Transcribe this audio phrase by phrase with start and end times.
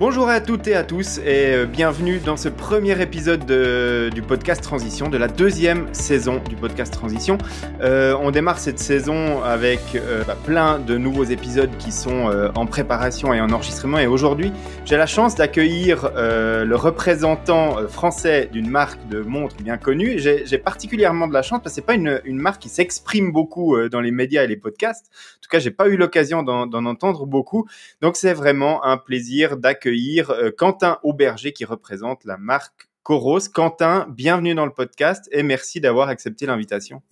[0.00, 4.62] Bonjour à toutes et à tous et euh, bienvenue dans ce premier épisode du podcast
[4.62, 7.36] Transition, de la deuxième saison du podcast Transition.
[7.82, 12.64] Euh, on démarre cette saison avec euh, bah, plein de nouveaux épisodes qui sont en
[12.64, 14.54] préparation et en enregistrement et aujourd'hui
[14.86, 20.18] j'ai la chance d'accueillir le représentant français d'une marque de montres bien connue.
[20.18, 24.00] J'ai particulièrement de la chance parce que c'est pas une, marque qui s'exprime beaucoup dans
[24.00, 25.10] les médias et les podcasts.
[25.50, 27.68] Cas, j'ai pas eu l'occasion d'en entendre beaucoup.
[28.00, 33.40] Donc c'est vraiment un plaisir d'accueillir euh, Quentin Auberger qui représente la marque Coros.
[33.52, 37.02] Quentin, bienvenue dans le podcast et merci d'avoir accepté l'invitation.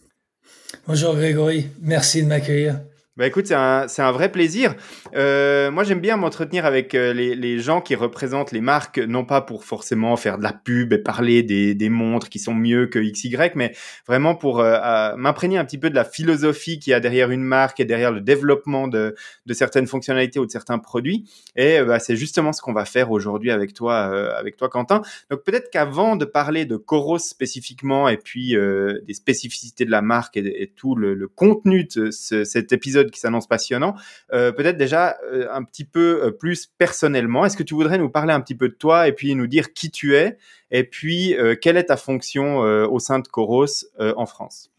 [0.87, 2.81] Bonjour Grégory, merci de m'accueillir.
[3.19, 4.77] Bah écoute, c'est un, un, vrai plaisir.
[5.17, 9.25] Euh, moi, j'aime bien m'entretenir avec euh, les, les, gens qui représentent les marques, non
[9.25, 12.87] pas pour forcément faire de la pub et parler des, des montres qui sont mieux
[12.87, 13.75] que XY, mais
[14.07, 17.43] vraiment pour euh, m'imprégner un petit peu de la philosophie qu'il y a derrière une
[17.43, 21.29] marque et derrière le développement de, de certaines fonctionnalités ou de certains produits.
[21.57, 23.97] Et bah, c'est justement ce qu'on va faire aujourd'hui avec toi,
[24.37, 25.03] avec toi, Quentin.
[25.29, 30.37] Donc peut-être qu'avant de parler de Coros spécifiquement et puis des spécificités de la marque
[30.37, 33.95] et, tout le, contenu de ce, cet épisode qui s'annonce passionnant.
[34.33, 38.09] Euh, peut-être déjà euh, un petit peu euh, plus personnellement, est-ce que tu voudrais nous
[38.09, 40.39] parler un petit peu de toi et puis nous dire qui tu es
[40.71, 44.71] et puis quelle est ta fonction au sein de Coros en France?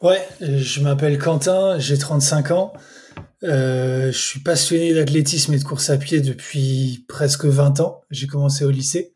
[0.00, 2.72] Ouais, je m'appelle Quentin, j'ai 35 ans.
[3.42, 8.02] je suis passionné d'athlétisme et de course à pied depuis presque 20 ans.
[8.12, 9.14] J'ai commencé au lycée.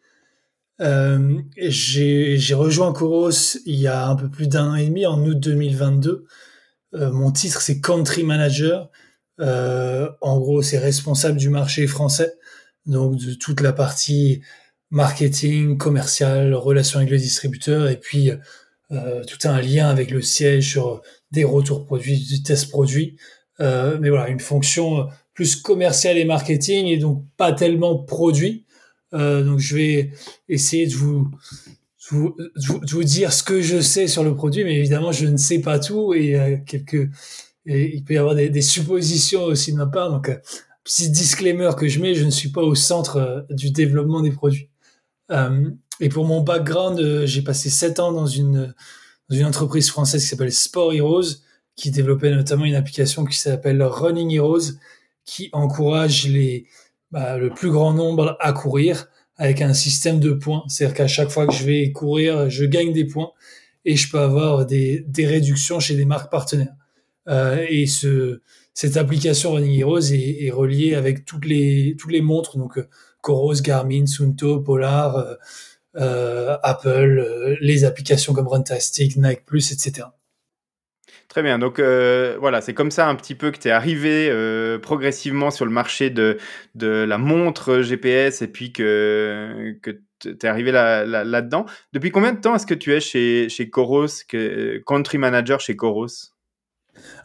[0.80, 3.30] j'ai rejoint Coros
[3.64, 6.26] il y a un peu plus d'un an et demi, en août 2022.
[6.94, 8.90] Euh, mon titre, c'est Country Manager.
[9.40, 12.34] Euh, en gros, c'est responsable du marché français,
[12.86, 14.42] donc de toute la partie
[14.90, 18.32] marketing, commercial, relation avec le distributeur, et puis
[18.90, 23.16] euh, tout un lien avec le siège sur des retours produits, du test produit.
[23.60, 28.64] Euh, mais voilà, une fonction plus commerciale et marketing, et donc pas tellement produit.
[29.14, 30.10] Euh, donc je vais
[30.48, 31.30] essayer de vous
[32.10, 32.36] vous,
[32.90, 35.78] vous, dire ce que je sais sur le produit, mais évidemment, je ne sais pas
[35.78, 37.10] tout et euh, quelques,
[37.66, 40.10] il peut y avoir des, des, suppositions aussi de ma part.
[40.10, 40.36] Donc, euh,
[40.84, 44.30] petit disclaimer que je mets, je ne suis pas au centre euh, du développement des
[44.30, 44.70] produits.
[45.30, 45.70] Euh,
[46.00, 48.74] et pour mon background, j'ai passé sept ans dans une,
[49.28, 51.42] dans une entreprise française qui s'appelle Sport Heroes,
[51.76, 54.72] qui développait notamment une application qui s'appelle Running Heroes,
[55.24, 56.66] qui encourage les,
[57.10, 60.64] bah, le plus grand nombre à courir avec un système de points.
[60.68, 63.30] C'est-à-dire qu'à chaque fois que je vais courir, je gagne des points
[63.84, 66.74] et je peux avoir des, des réductions chez des marques partenaires.
[67.28, 68.40] Euh, et ce,
[68.74, 72.88] cette application Running Heroes est, est, reliée avec toutes les, toutes les montres, donc euh,
[73.20, 75.34] Coros, Garmin, Sunto, Polar, euh,
[75.96, 80.08] euh Apple, les applications comme Runtastic, Nike etc.
[81.28, 81.58] Très bien.
[81.58, 85.50] Donc euh, voilà, c'est comme ça un petit peu que tu es arrivé euh, progressivement
[85.50, 86.38] sur le marché de,
[86.74, 89.90] de la montre GPS et puis que, que
[90.20, 91.10] tu es arrivé là-dedans.
[91.12, 95.18] Là, là Depuis combien de temps est-ce que tu es chez, chez Coros, que, country
[95.18, 96.06] manager chez Coros?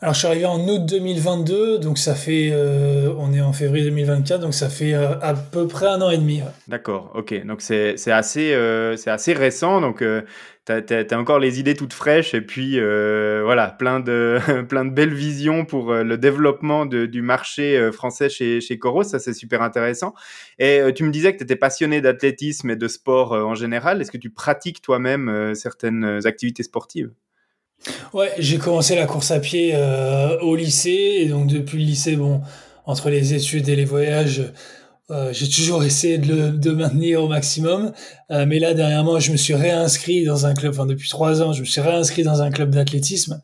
[0.03, 3.85] Alors, je suis arrivé en août 2022, donc ça fait, euh, on est en février
[3.85, 6.41] 2024, donc ça fait euh, à peu près un an et demi.
[6.67, 7.45] D'accord, ok.
[7.45, 10.03] Donc c'est assez, euh, assez récent, donc
[10.65, 15.13] tu as, encore les idées toutes fraîches et puis voilà, plein de, plein de belles
[15.13, 20.13] visions pour le développement du marché français chez, chez Coros, ça c'est super intéressant.
[20.59, 24.01] Et tu me disais que tu étais passionné d'athlétisme et de sport en général.
[24.01, 27.11] Est-ce que tu pratiques toi-même certaines activités sportives?
[28.13, 32.15] Ouais, j'ai commencé la course à pied euh, au lycée et donc depuis le lycée,
[32.15, 32.41] bon,
[32.85, 34.53] entre les études et les voyages,
[35.09, 37.91] euh, j'ai toujours essayé de le de maintenir au maximum.
[38.31, 40.73] Euh, mais là, dernièrement, je me suis réinscrit dans un club.
[40.73, 43.41] Enfin, depuis trois ans, je me suis réinscrit dans un club d'athlétisme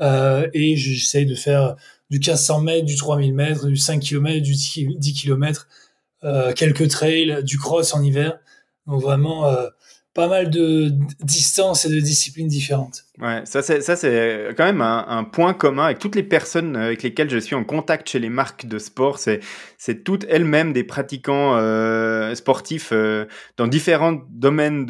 [0.00, 1.74] et j'essaye de faire
[2.08, 5.66] du 1500 mètres, du 3000 mètres, du 5 km, du 10 km,
[6.54, 8.38] quelques trails, du cross en hiver.
[8.86, 9.52] Donc vraiment
[10.14, 10.92] pas mal de
[11.24, 13.07] distances et de disciplines différentes.
[13.20, 16.76] Ouais, ça c'est ça c'est quand même un, un, point commun avec toutes les personnes
[16.76, 19.18] avec lesquelles je suis en contact chez les marques de sport.
[19.18, 19.40] C'est
[19.76, 23.26] c'est toutes elles-mêmes des pratiquants euh, sportifs euh,
[23.56, 24.86] dans différents domaines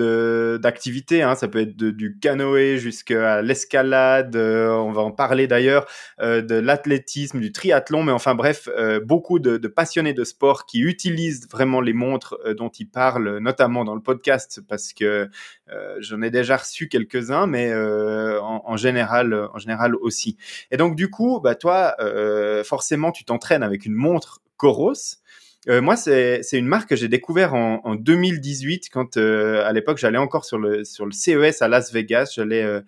[0.59, 1.23] d'activité.
[1.23, 1.37] Hein.
[1.37, 4.37] Ça peut être de, du canoë jusqu'à l'escalade.
[4.37, 5.87] Euh, on va en parler d'ailleurs
[6.21, 8.03] euh, de l'athlétisme, du triathlon.
[8.03, 12.37] Mais enfin bref, euh, beaucoup de, de, passionnés de sport qui utilisent vraiment les montres
[12.57, 15.29] dont ils parlent, notamment dans le podcast, parce que
[16.01, 20.37] j'en ai déjà reçu quelques uns, mais euh, en, général, euh, en général aussi.
[20.71, 25.17] Et donc du coup, bah toi, euh, forcément, tu t'entraînes avec une montre Coros.
[25.69, 30.45] moi, c'est une marque que j'ai découvert en, en, 2018 quand à l'époque j'allais encore
[30.45, 32.33] sur le sur le CES à Las Vegas.
[32.35, 32.83] J'allais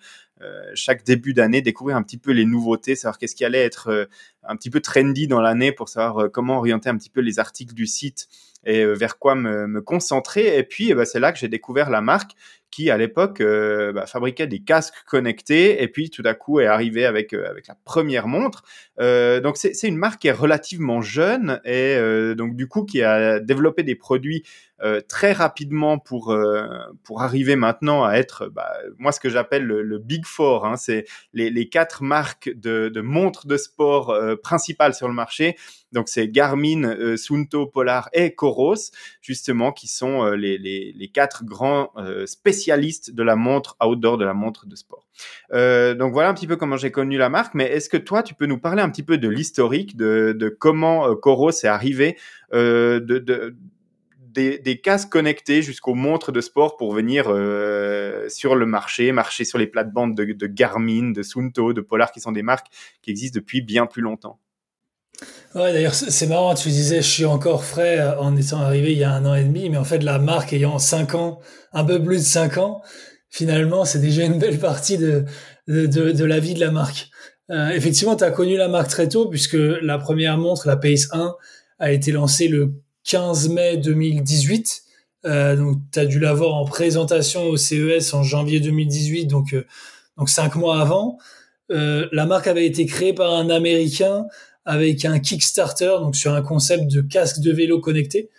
[0.75, 4.09] chaque début d'année découvrir un petit peu les nouveautés, savoir qu'est-ce qui allait être
[4.43, 7.75] un petit peu trendy dans l'année pour savoir comment orienter un petit peu les articles
[7.75, 8.27] du site
[8.65, 10.59] et vers quoi me, concentrer.
[10.59, 12.33] Et puis, bah, c'est là que j'ai découvert la marque
[12.71, 16.67] qui à l'époque euh, bah, fabriquait des casques connectés et puis tout à coup est
[16.67, 18.63] arrivé avec euh, avec la première montre.
[19.01, 21.97] Euh, donc c'est une marque qui est relativement jeune et
[22.37, 24.45] donc du coup qui a développé des produits
[25.09, 26.37] très rapidement pour
[27.03, 30.67] pour arriver maintenant à être bah, moi ce que j'appelle le, big four.
[30.67, 35.57] Hein, c'est les, quatre marques de, de montres de sport principales sur le marché.
[35.93, 38.91] Donc c'est Garmin, Sunto, Polar et Coros
[39.21, 41.93] justement qui sont les, les, les quatre grands
[42.27, 45.07] spécialistes spécialiste de la montre outdoor, de la montre de sport.
[45.53, 48.23] Euh, donc voilà un petit peu comment j'ai connu la marque, mais est-ce que toi,
[48.23, 52.19] tu peux nous parler un petit peu de l'historique, de, comment euh, Coros est arrivé,
[52.53, 53.57] euh, de,
[54.33, 57.25] des, casques connectés jusqu'aux montres de sport pour venir
[58.29, 62.21] sur le marché, marcher sur les plates-bandes de, de, Garmin, de Sunto, de Polar, qui
[62.21, 62.69] sont des marques
[63.03, 64.39] qui existent depuis bien plus longtemps?
[65.55, 68.99] Ouais, d'ailleurs, c'est marrant, tu disais, je suis encore frais euh, en étant arrivé il
[68.99, 71.41] y a un an et demi, mais en fait, la marque ayant 5 ans,
[71.73, 72.83] un peu plus de 5 ans,
[73.31, 75.25] finalement, c'est déjà une belle partie de,
[75.67, 77.11] de, de, la vie de la marque.
[77.51, 81.09] Euh, effectivement, tu as connu la marque très tôt, puisque la première montre, la Pace
[81.13, 81.35] 1,
[81.81, 82.75] a été lancée le
[83.05, 84.83] 15 mai 2018.
[85.27, 89.67] Euh, donc, tu as dû l'avoir en présentation au CES en janvier 2018, donc, euh,
[90.17, 91.19] donc 5 mois avant.
[91.71, 94.27] Euh, la marque avait été créée par un Américain
[94.65, 98.31] avec un Kickstarter, donc sur un concept de casque de vélo connecté.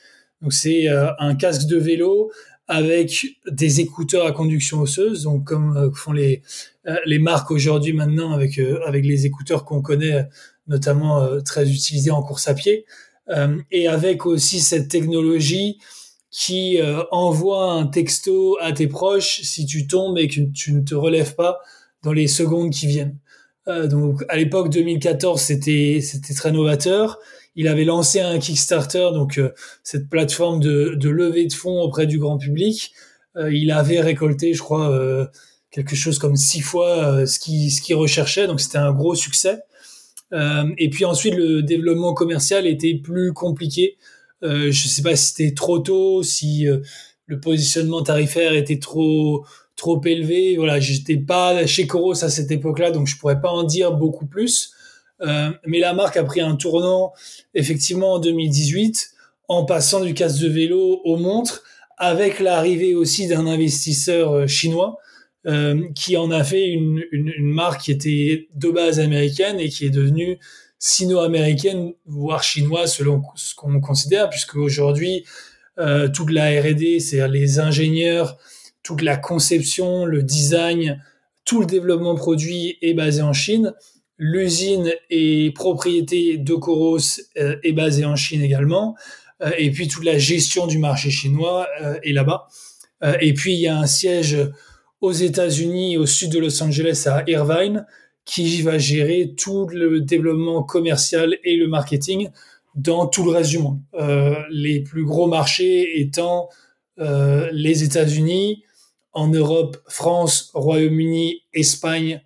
[0.42, 2.32] Donc c'est euh, un casque de vélo
[2.68, 6.42] avec des écouteurs à conduction osseuse, donc comme euh, font les
[6.88, 10.28] euh, les marques aujourd'hui maintenant avec avec les écouteurs qu'on connaît
[10.68, 12.86] notamment très utilisés en course à pied,
[13.72, 15.80] et avec aussi cette technologie
[16.30, 16.80] qui
[17.10, 21.36] envoie un texto à tes proches si tu tombes et que tu ne te relèves
[21.36, 21.60] pas
[22.04, 23.18] dans les secondes qui viennent.
[23.68, 27.20] Euh, donc à l'époque 2014, c'était c'était très novateur.
[27.56, 29.52] Il avait lancé un Kickstarter, donc euh,
[29.84, 32.94] cette plateforme de, de levée de fonds auprès du grand public.
[33.38, 35.30] Euh, il avait récolté, je crois,
[35.72, 39.60] quelque chose comme six fois ce qu'il ce qu'il recherchait, donc c'était un gros succès.
[40.34, 43.98] et puis ensuite, le développement commercial était plus compliqué.
[44.42, 46.66] je sais pas si c'était trop tôt, si
[47.26, 49.46] le positionnement tarifaire était trop
[49.82, 50.56] trop élevé.
[50.58, 54.28] Voilà, j'étais pas chez Coros à cette époque-là, donc je pourrais pas en dire beaucoup
[54.28, 54.74] plus.
[55.22, 57.14] Euh, mais la marque a pris un tournant
[57.56, 59.12] effectivement en 2018
[59.48, 61.64] en passant du casque de vélo aux montres,
[61.98, 64.98] avec l'arrivée aussi d'un investisseur euh, chinois
[65.48, 69.70] euh, qui en a fait une, une, une, marque qui était de base américaine et
[69.70, 70.38] qui est devenue
[70.78, 75.26] sino-américaine, voire chinoise selon ce qu'on considère, puisque aujourd'hui
[75.80, 78.38] euh, toute la R&D, c'est les ingénieurs
[78.84, 81.02] toute la conception, le design,
[81.46, 83.74] tout le développement produit est basé en Chine.
[84.18, 87.00] L'usine et propriété de Coros
[87.38, 88.96] euh, est basée en Chine également.
[89.42, 92.48] Euh, et puis toute la gestion du marché chinois euh, est là-bas.
[93.20, 94.38] et puis il y a un siège
[95.00, 97.88] aux États-Unis, au sud de Los Angeles, à Irvine,
[98.26, 102.30] qui va gérer tout le développement commercial et le marketing
[102.76, 103.80] dans tout le reste du monde.
[104.52, 106.50] les plus gros marchés étant
[107.00, 108.64] les États-Unis,
[109.14, 112.22] en Europe, France, Royaume-Uni, Espagne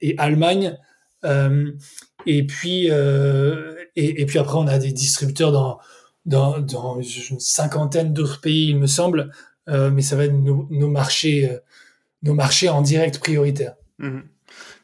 [0.00, 0.78] et Allemagne.
[1.24, 1.72] Euh,
[2.26, 5.78] et puis euh, et, puis après on a des distributeurs dans
[6.26, 9.30] dans, dans une cinquantaine d'autres pays il me semble,
[9.68, 11.58] euh, mais ça va être nos, marchés
[12.22, 13.74] nos marchés en direct prioritaire.
[13.98, 14.20] Mmh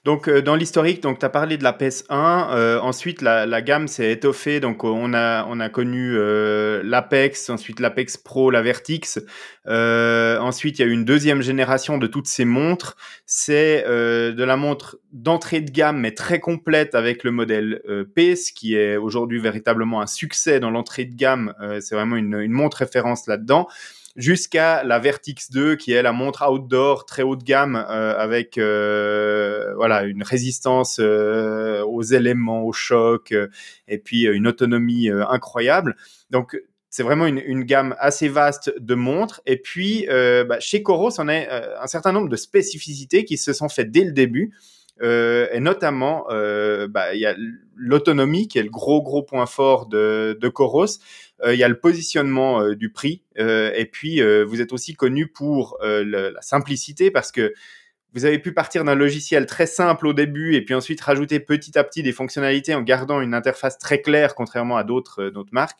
[0.08, 3.88] donc euh, dans l'historique, donc tu as parlé de la PS1, euh, ensuite la, gamme
[3.88, 9.18] s'est étoffée, donc on a on a connu euh, l'Apex, ensuite l'Apex Pro, la Vertix.
[9.66, 12.96] ensuite, il y a eu une deuxième génération de toutes ces montres.
[13.26, 17.82] C'est de la montre d'entrée de gamme mais très complète avec le modèle
[18.14, 21.52] PES qui est aujourd'hui véritablement un succès dans l'entrée de gamme.
[21.80, 23.68] c'est vraiment une, une montre référence là-dedans
[24.18, 28.58] jusqu'à la Vertix 2 qui est la montre outdoor très haut de gamme euh, avec
[28.58, 33.32] euh, voilà une résistance euh, aux éléments, aux chocs
[33.86, 35.96] et puis une autonomie incroyable.
[36.30, 36.60] Donc
[36.90, 39.40] c'est vraiment une, une, gamme assez vaste de montres.
[39.46, 43.68] Et puis, bah, chez Coros, on a un certain nombre de spécificités qui se sont
[43.68, 44.54] faites dès le début.
[45.02, 47.34] Euh, et notamment, euh, bah, il y a
[47.76, 50.86] l'autonomie qui est le gros gros point fort de, de Coros.
[51.44, 55.78] Euh, il y a le positionnement du prix, et puis vous êtes aussi connu pour
[55.82, 57.52] la simplicité parce que
[58.14, 61.78] vous avez pu partir d'un logiciel très simple au début et puis ensuite rajouter petit
[61.78, 65.78] à petit des fonctionnalités en gardant une interface très claire, contrairement à d'autres marques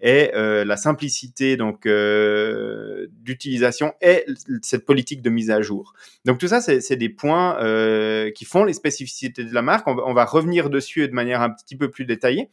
[0.00, 4.24] et euh, la simplicité donc euh, d'utilisation et
[4.62, 5.92] cette politique de mise à jour.
[6.24, 9.86] Donc tout ça, c'est des points euh, qui font les spécificités de la marque.
[9.86, 12.48] On va, revenir dessus de manière un petit peu plus détaillée.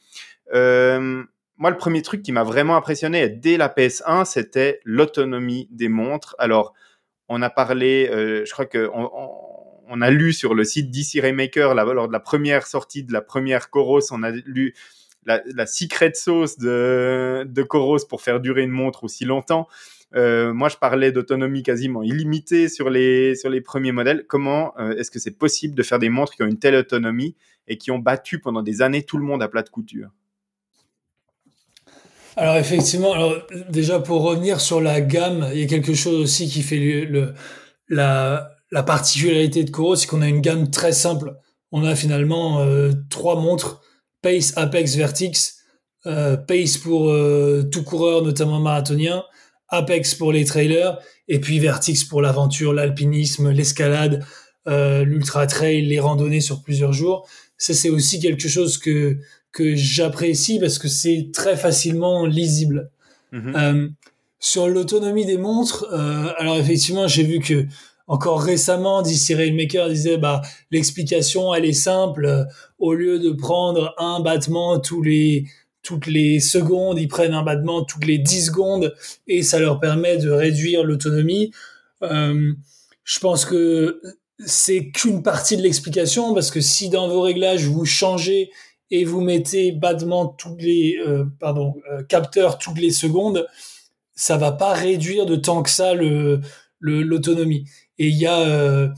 [0.53, 6.35] Moi, le premier truc qui m'a vraiment impressionné dès la PS1, c'était l'autonomie des montres.
[6.37, 6.73] Alors,
[7.29, 11.83] on a parlé, je crois que on, a lu sur le site DC Raymaker, là,
[11.83, 14.75] lors de la première sortie de la première Coros, on a lu
[15.25, 19.67] la, secret sauce de, de Coros pour faire durer une montre aussi longtemps.
[20.15, 24.25] Euh, moi, je parlais d'autonomie quasiment illimitée sur les, sur les premiers modèles.
[24.27, 27.35] Comment euh, est-ce que c'est possible de faire des montres qui ont une telle autonomie
[27.67, 30.09] et qui ont battu pendant des années tout le monde à plat de couture?
[32.37, 33.35] Alors effectivement, alors
[33.69, 37.09] déjà pour revenir sur la gamme, il y a quelque chose aussi qui fait
[37.89, 41.33] la, la particularité de Koro, c'est qu'on a une gamme très simple.
[41.71, 43.81] On a finalement euh, trois montres
[44.21, 45.57] Pace, Apex, Vertix.
[46.05, 49.23] Euh, Pace pour euh, tout coureur, notamment marathonien.
[49.69, 50.99] Apex pour les trailers.
[51.27, 54.25] Et puis Vertix pour l'aventure, l'alpinisme, l'escalade,
[54.65, 57.27] l'ultra trail, les randonnées sur plusieurs jours.
[57.57, 59.17] Ça, c'est aussi quelque chose que
[59.57, 62.91] que j'apprécie parce que c'est très facilement lisible.
[63.31, 63.53] Mhm.
[63.55, 63.87] Euh,
[64.39, 67.65] sur l'autonomie des montres, euh, alors effectivement, j'ai vu que
[68.07, 72.47] encore récemment, DC Railmaker disait bah l'explication elle est simple.
[72.79, 75.45] au lieu de prendre un battement tous les
[75.87, 78.93] toutes les secondes, ils prennent un battement toutes les 10 secondes
[79.25, 81.51] et ça leur permet de réduire l'autonomie.
[82.03, 82.53] Euh,
[83.05, 84.01] je pense que
[84.45, 88.51] c'est qu'une partie de l'explication parce que si dans vos réglages vous changez
[88.91, 93.47] et vous mettez battement tous les euh, pardon euh, capteurs toutes les secondes,
[94.13, 96.41] ça va pas réduire de tant que ça le
[96.79, 97.65] l'autonomie.
[97.99, 98.89] Et il y a euh,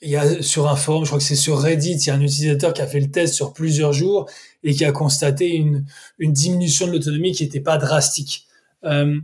[0.00, 2.14] il y a sur un forum, je crois que c'est sur Reddit, il y a
[2.14, 4.30] un utilisateur qui a fait le test sur plusieurs jours
[4.62, 5.84] et qui a constaté une,
[6.18, 8.46] une diminution de l'autonomie qui n'était pas drastique.
[8.84, 9.18] Euh,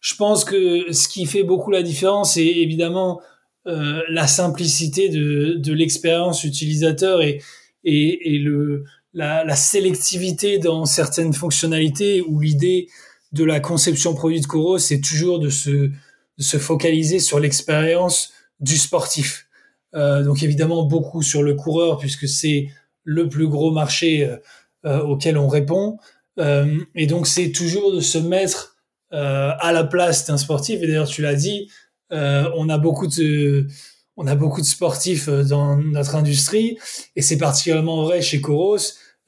[0.00, 3.20] je pense que ce qui fait beaucoup la différence, c'est évidemment
[3.66, 7.40] euh, la simplicité de, de l'expérience utilisateur et,
[7.84, 8.84] et, et le,
[9.14, 12.88] la, la, sélectivité dans certaines fonctionnalités ou l'idée
[13.32, 15.92] de la conception produit de Coro, c'est toujours de se, de
[16.38, 19.48] se focaliser sur l'expérience du sportif.
[19.94, 22.68] Euh, donc évidemment beaucoup sur le coureur puisque c'est
[23.04, 24.36] le plus gros marché euh,
[24.84, 25.98] euh auquel on répond.
[26.38, 28.76] Euh, et donc c'est toujours de se mettre
[29.12, 30.82] euh, à la place d'un sportif.
[30.82, 31.70] Et d'ailleurs tu l'as dit,
[32.10, 33.66] on a beaucoup de
[34.18, 36.76] on a beaucoup de sportifs euh, dans notre industrie
[37.16, 38.76] et c'est particulièrement vrai chez Coros.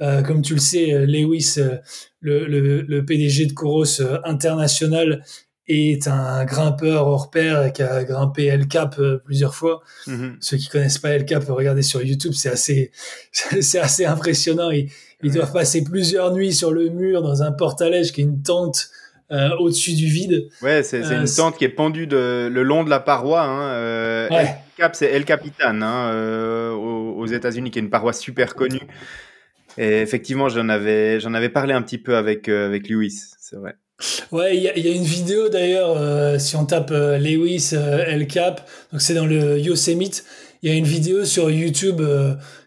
[0.03, 1.57] Euh, comme tu le sais, euh, Lewis,
[2.21, 5.25] le, le, le PDG de Coros international,
[5.71, 9.83] est un grimpeur hors pair qui a grimpé El Cap plusieurs fois.
[10.07, 10.37] Mm-hmm.
[10.41, 12.91] Ceux qui connaissent pas El Cap, regardez sur YouTube, c'est assez,
[13.33, 14.71] c'est assez impressionnant.
[14.71, 14.91] Ils,
[15.23, 18.91] ils doivent passer plusieurs nuits sur le mur dans un porte-à-lège qui est une tente
[19.33, 20.49] euh, au-dessus du vide.
[20.63, 23.43] Ouais, c'est une euh, tente qui est pendue de, le long de la paroi.
[23.43, 24.57] Hein, euh, ouais.
[24.77, 28.81] Cap, c'est El Capitan hein, aux, États-Unis, qui est une paroi super connue.
[29.79, 33.77] Et effectivement, j'en avais, j'en avais parlé un petit peu avec, avec Lewis, c'est vrai.
[34.33, 39.15] Ouais, il y, a une vidéo d'ailleurs, si on tape Lewis El Cap, donc c'est
[39.15, 40.25] dans le Yosemite,
[40.63, 42.01] il y a une vidéo sur YouTube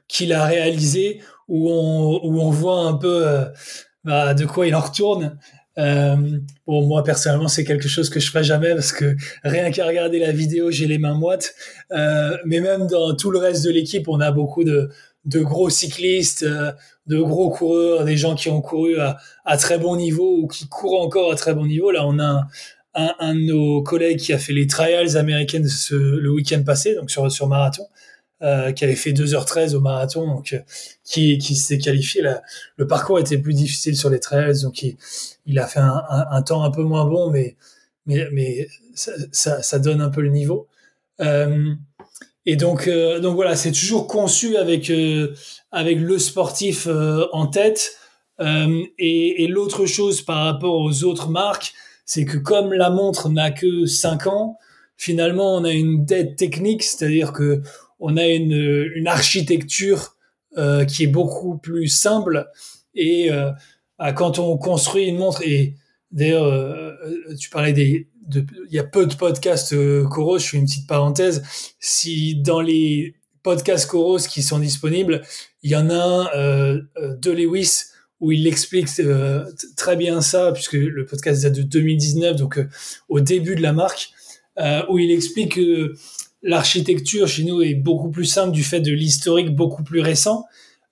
[0.08, 3.25] qu'il a réalisée où on, où on voit un peu
[4.04, 5.38] bah, de quoi il en retourne.
[5.78, 6.16] Euh,
[6.68, 10.20] bon, moi personnellement, c'est quelque chose que je ferai jamais parce que rien qu'à regarder
[10.20, 11.56] la vidéo, j'ai les mains moites.
[11.92, 14.90] Euh, mais même dans tout le reste de l'équipe, on a beaucoup de,
[15.25, 16.72] de gros cyclistes, euh,
[17.07, 20.67] de gros coureurs, des gens qui ont couru à, à, très bon niveau ou qui
[20.67, 21.91] courent encore à très bon niveau.
[21.91, 22.48] Là, on a
[22.95, 26.95] un, un, de nos collègues qui a fait les trials américaines ce, le week-end passé,
[26.95, 27.86] donc sur, sur marathon.
[28.41, 30.60] Euh, qui avait fait 2h13 au marathon, donc euh,
[31.05, 32.22] qui, qui s'est qualifié.
[32.22, 32.41] Là,
[32.75, 34.98] le parcours était plus difficile sur les trails, donc il,
[35.45, 37.55] il a fait un, un, temps un peu moins bon, mais
[38.05, 40.67] mais, mais ça, ça, ça donne un peu le niveau.
[41.22, 41.74] Euh,
[42.46, 44.92] et donc euh, donc voilà, c'est toujours conçu avec
[45.72, 46.88] avec le sportif
[47.32, 47.98] en tête.
[48.40, 51.74] et, et l'autre chose par rapport aux autres marques,
[52.06, 54.58] c'est que comme la montre n'a que 5 ans,
[54.98, 57.62] finalement on a une dette technique, c'est-à-dire que
[58.00, 60.16] on a une, une architecture
[60.58, 62.48] euh, qui est beaucoup plus simple
[62.94, 63.52] et euh,
[64.16, 65.76] quand on construit une montre et
[66.12, 66.92] d'ailleurs euh,
[67.40, 69.75] tu parlais des il y a peu de podcasts
[70.10, 71.44] Coros je fais une petite parenthèse
[71.80, 75.22] si dans les podcasts Coros qui sont disponibles
[75.62, 77.86] il y en a un de Lewis
[78.20, 78.88] où il explique
[79.75, 82.60] très bien ça puisque le podcast date de 2019 donc
[83.10, 84.12] au début de la marque
[84.89, 85.94] où il explique que
[86.44, 90.46] l'architecture chez nous est beaucoup plus simple du fait de l'historique beaucoup plus récent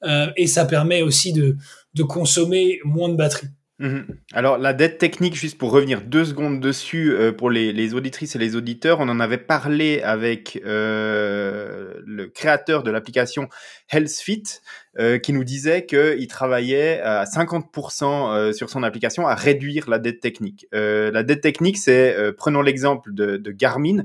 [0.04, 3.50] euh, et ça permet aussi de consommer moins de batterie.
[3.82, 4.06] Mhm.
[4.34, 8.40] Alors la dette technique, juste pour revenir deux secondes dessus, euh, pour les, auditrices et
[8.40, 13.50] les auditeurs, on en avait parlé avec euh, le créateur de l'application
[13.92, 14.44] HealthFit,
[15.00, 20.20] euh, qui nous disait qu'il travaillait à 50% sur son application à réduire la dette
[20.20, 20.68] technique.
[20.72, 24.04] la dette technique, c'est, prenons l'exemple de, de Garmin,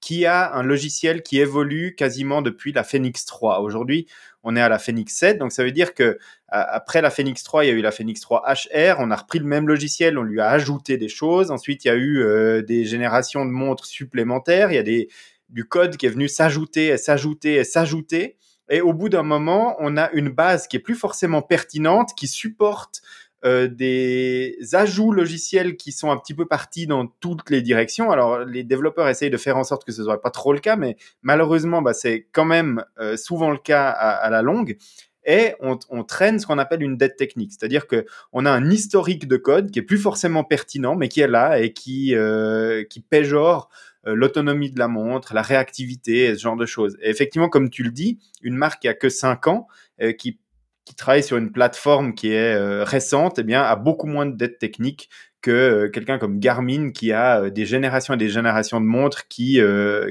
[0.00, 3.60] qui a un logiciel qui évolue quasiment depuis la Phoenix 3.
[3.60, 4.06] Aujourd'hui,
[4.48, 7.66] on est à la Phoenix 7, donc ça veut dire que après la Phoenix 3,
[7.66, 10.22] il y a eu la Phoenix 3 HR, on a repris le même logiciel, on
[10.22, 11.50] lui a ajouté des choses.
[11.50, 15.08] Ensuite, il y a eu euh, des générations de montres supplémentaires, il y a des,
[15.50, 18.36] du code qui est venu s'ajouter s'ajouter s'ajouter.
[18.70, 22.26] Et au bout d'un moment, on a une base qui est plus forcément pertinente, qui
[22.26, 23.02] supporte
[23.44, 28.10] euh, des ajouts logiciels qui sont un petit peu partis dans toutes les directions.
[28.10, 30.74] Alors, les développeurs essayent de faire en sorte que ce soit pas trop le cas,
[30.74, 34.76] mais malheureusement, bah, c'est quand même euh, souvent le cas à, la longue.
[35.24, 39.28] Et on, traîne ce qu'on appelle une dette technique, c'est-à-dire que on a un historique
[39.28, 43.00] de code qui est plus forcément pertinent, mais qui est là et qui euh, qui
[43.00, 43.68] péjore
[44.06, 46.96] euh, l'autonomie de la montre, la réactivité, ce genre de choses.
[47.02, 49.68] Et effectivement, comme tu le dis, une marque qui a que 5 ans,
[50.16, 50.38] qui
[50.88, 54.34] qui travaille sur une plateforme qui est euh, récente, eh bien, a beaucoup moins de
[54.34, 55.10] dettes techniques
[55.42, 59.28] que euh, quelqu'un comme Garmin qui a euh, des générations et des générations de montres
[59.28, 59.60] qui,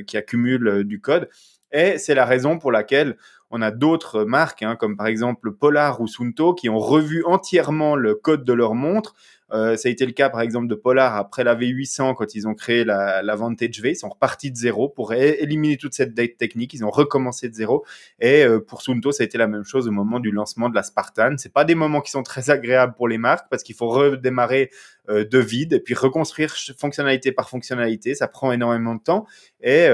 [0.05, 1.29] qui accumulent du code.
[1.71, 3.17] Et c'est la raison pour laquelle
[3.49, 7.95] on a d'autres marques, hein, comme par exemple Polar ou Sunto, qui ont revu entièrement
[7.95, 9.15] le code de leur montre
[9.53, 12.47] euh, ça a été le cas, par exemple, de Polar après la V800, quand ils
[12.47, 13.91] ont créé la, la Vantage V.
[13.91, 16.73] Ils sont repartis de zéro pour éliminer toute cette date technique.
[16.73, 17.85] Ils ont recommencé de zéro.
[18.19, 20.75] Et euh, pour Sunto, ça a été la même chose au moment du lancement de
[20.75, 21.35] la Spartan.
[21.37, 24.69] C'est pas des moments qui sont très agréables pour les marques parce qu'il faut redémarrer
[25.09, 28.15] euh, de vide et puis reconstruire fonctionnalité par fonctionnalité.
[28.15, 29.25] Ça prend énormément de temps.
[29.61, 29.87] Et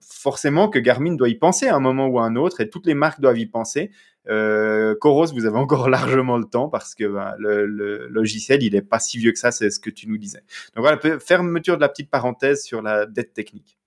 [0.00, 2.86] forcément que Garmin doit y penser à un moment ou à un autre et toutes
[2.86, 3.90] les marques doivent y penser.
[4.28, 8.82] Euh, Coros, vous avez encore largement le temps parce que ben, le, logiciel, il est
[8.82, 10.42] pas si vieux que ça, c'est ce que tu nous disais.
[10.74, 13.78] Donc voilà, fermeture de la petite parenthèse sur la dette technique.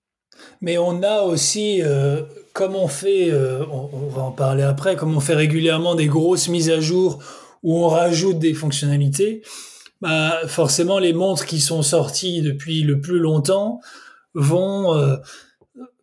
[0.61, 2.21] Mais on a aussi, euh,
[2.53, 6.47] comme on fait, euh, on, va en parler après, comme on fait régulièrement des grosses
[6.47, 7.23] mises à jour
[7.63, 9.41] où on rajoute des fonctionnalités,
[10.01, 13.79] bah, forcément les montres qui sont sorties depuis le plus longtemps
[14.35, 15.17] vont, euh,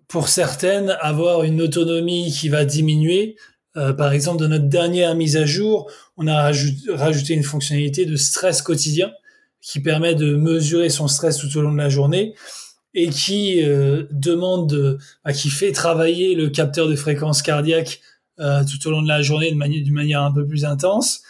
[0.09, 3.37] pour certaines, avoir une autonomie qui va diminuer
[3.77, 6.53] euh, par exemple, dans notre dernière mise à jour, on a
[6.91, 9.13] rajouté une fonctionnalité de stress quotidien
[9.61, 12.35] qui permet de mesurer son stress tout au long de la journée
[12.93, 18.01] et qui euh, demande, bah, qui fait travailler le capteur de fréquence cardiaque
[18.39, 21.23] euh, tout au long de la journée d'une manière, un peu plus intense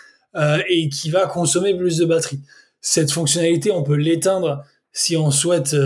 [0.69, 2.41] et qui va consommer plus de batterie.
[2.81, 5.77] Cette fonctionnalité, on peut l'éteindre si on souhaite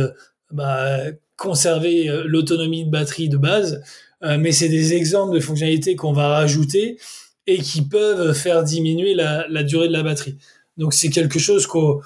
[0.50, 1.00] bah,
[1.36, 3.82] conserver l'autonomie de batterie de base.
[4.24, 6.98] Euh, mais c'est des exemples de fonctionnalités qu'on va rajouter
[7.46, 10.36] et qui peuvent faire diminuer la, la durée de la batterie.
[10.76, 12.02] Donc c'est quelque chose qu'on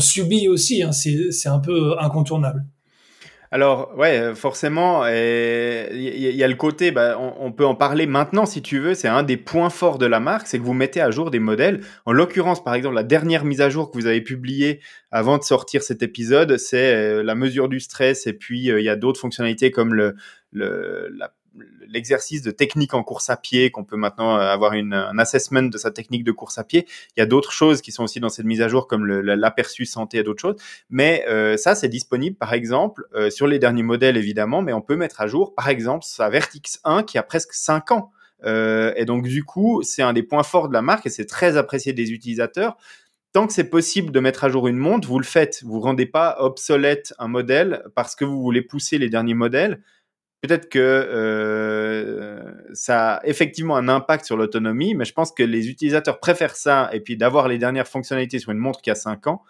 [0.00, 0.92] subit aussi, hein.
[0.92, 2.64] c'est un peu incontournable.
[3.52, 8.62] Alors, ouais, forcément, il y, a le côté, bah, on, peut en parler maintenant si
[8.62, 11.10] tu veux, c'est un des points forts de la marque, c'est que vous mettez à
[11.10, 11.80] jour des modèles.
[12.06, 14.78] En l'occurrence, par exemple, la dernière mise à jour que vous avez publiée
[15.10, 18.84] avant de sortir cet épisode, c'est euh, la mesure du stress et puis euh, il
[18.84, 20.14] y a d'autres fonctionnalités comme le,
[20.52, 21.32] le, la
[21.86, 25.62] l'exercice de technique en course à pied, qu'on peut maintenant euh, avoir une, un assessment
[25.62, 26.86] de sa technique de course à pied.
[27.16, 29.86] Il y a d'autres choses qui sont aussi dans cette mise à jour, comme l'aperçu
[29.86, 30.56] santé et d'autres choses.
[30.88, 34.82] Mais euh, ça, c'est disponible, par exemple, euh, sur les derniers modèles, évidemment, mais on
[34.82, 38.12] peut mettre à jour, par exemple, sa Vertix 1 qui a presque 5 ans.
[38.44, 41.56] et donc, du coup, c'est un des points forts de la marque et c'est très
[41.56, 42.76] apprécié des utilisateurs
[43.32, 45.62] tant que c'est possible de mettre à jour une montre, vous le faites.
[45.64, 49.82] Vous rendez pas obsolète un modèle parce que vous voulez pousser les derniers modèles
[50.40, 55.68] peut-être que euh, ça a effectivement un impact sur l'autonomie, mais je pense que les
[55.68, 59.26] utilisateurs préfèrent ça et puis d'avoir les dernières fonctionnalités sur une montre qui a 5
[59.26, 59.42] ans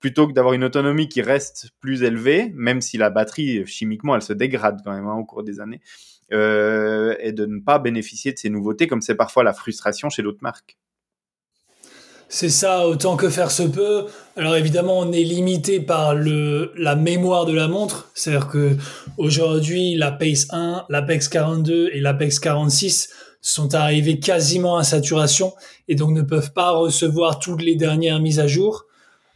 [0.00, 4.22] plutôt que d'avoir une autonomie qui reste plus élevée, même si la batterie chimiquement elle
[4.22, 5.80] se dégrade quand même hein, au cours des années,
[6.32, 10.22] euh, et de ne pas bénéficier de ces nouveautés comme c'est parfois la frustration chez
[10.22, 10.76] d'autres marques.
[12.28, 14.06] C'est ça, autant que faire se peut.
[14.36, 18.10] Alors évidemment, on est limité par le, la mémoire de la montre.
[18.14, 18.76] C'est-à-dire que
[19.16, 23.10] aujourd'hui, la Pace 1, l'Apex 42 et l'Apex 46
[23.40, 25.54] sont arrivés quasiment à saturation
[25.86, 28.86] et donc ne peuvent pas recevoir toutes les dernières mises à jour.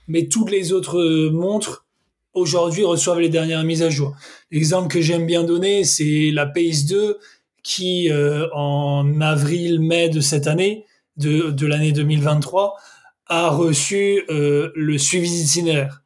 [0.09, 1.87] Mais toutes les autres montres
[2.35, 4.17] aujourd'hui reçoivent les dernières mises à jour.
[4.51, 7.19] L'exemple que j'aime bien donner, c'est la Pace 2
[7.63, 10.87] qui, euh, en avril-mai de cette année,
[11.21, 12.77] de, de l'année 2023
[13.31, 16.03] a reçu euh, le suivi d'itinéraire.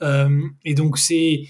[0.00, 0.28] Euh,
[0.64, 1.42] et donc c'est,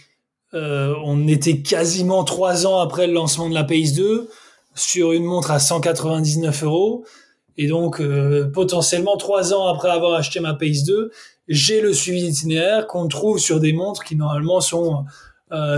[0.55, 4.29] euh, on était quasiment trois ans après le lancement de la Pace 2
[4.75, 7.05] sur une montre à 199 euros.
[7.61, 8.01] Et donc,
[8.55, 11.11] potentiellement, trois ans après avoir acheté ma Pace 2,
[11.49, 15.05] j'ai le suivi d'itinéraire qu'on trouve sur des montres qui normalement sont,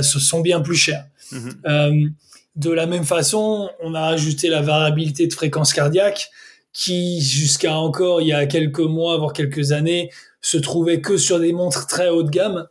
[0.02, 1.06] sont bien plus chères.
[1.32, 2.12] Mhm.
[2.56, 6.30] de la même façon, on a ajouté la variabilité de fréquence cardiaque
[6.72, 11.38] qui, jusqu'à encore il y a quelques mois, voire quelques années, se trouvait que sur
[11.38, 12.66] des montres très haut de gamme.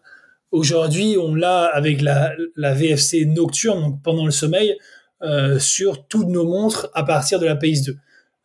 [0.52, 4.76] Aujourd'hui, on l'a avec la, la, VFC nocturne, donc pendant le sommeil,
[5.22, 7.96] euh, sur toutes nos montres à partir de la Pace 2.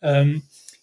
[0.05, 0.35] Euh,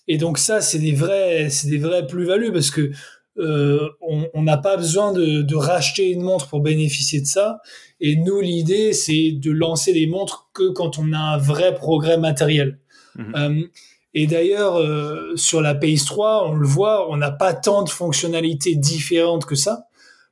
[0.07, 2.91] et donc ça, c'est des vrais, c'est des vrais plus-values parce que
[3.37, 7.61] euh, on n'a pas besoin de, de, racheter une montre pour bénéficier de ça.
[7.99, 12.17] Et nous, l'idée, c'est de lancer des montres que quand on a un vrai progrès
[12.17, 12.79] matériel.
[13.15, 13.69] Mhm.
[14.11, 17.83] Euh, et d'ailleurs, euh, sur la Pace 3, on le voit, on n'a pas tant
[17.83, 19.87] de fonctionnalités différentes que ça.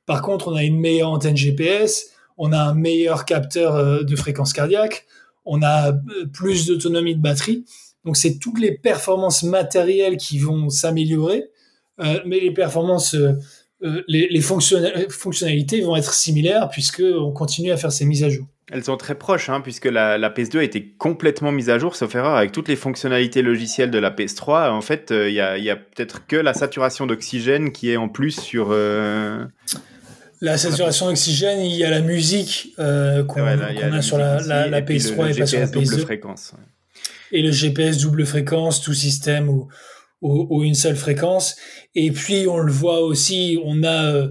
[0.06, 4.16] Par contre, on a une meilleure antenne GPS, on a un meilleur capteur euh, de
[4.16, 5.06] fréquence cardiaque,
[5.44, 7.64] on a euh, plus d'autonomie de batterie.
[8.04, 11.50] Donc, c'est toutes les performances matérielles qui vont s'améliorer,
[12.24, 13.14] mais les performances,
[13.82, 18.46] les, les fonctionnalités vont être similaires puisqu'on continue à faire ces mises à jour.
[18.72, 22.14] Elles sont très proches, hein, puisque la, PS2 a été complètement mise à jour, sauf
[22.14, 24.70] erreur, avec toutes les fonctionnalités logicielles de la PS3.
[24.70, 28.38] En fait, euh, il y a, peut-être que la saturation d'oxygène qui est en plus
[28.40, 28.68] sur...
[28.70, 29.44] Euh,
[30.40, 35.38] la saturation d'oxygène, il y a la musique euh, qu'on a, sur la, PS3 et,
[35.38, 35.98] pas sur la PS2.
[36.02, 36.54] fréquence.
[37.32, 39.68] Et le GPS double fréquence, tout système ou,
[40.20, 41.56] ou, une seule fréquence.
[41.96, 44.28] Et puis, on le voit aussi, on a...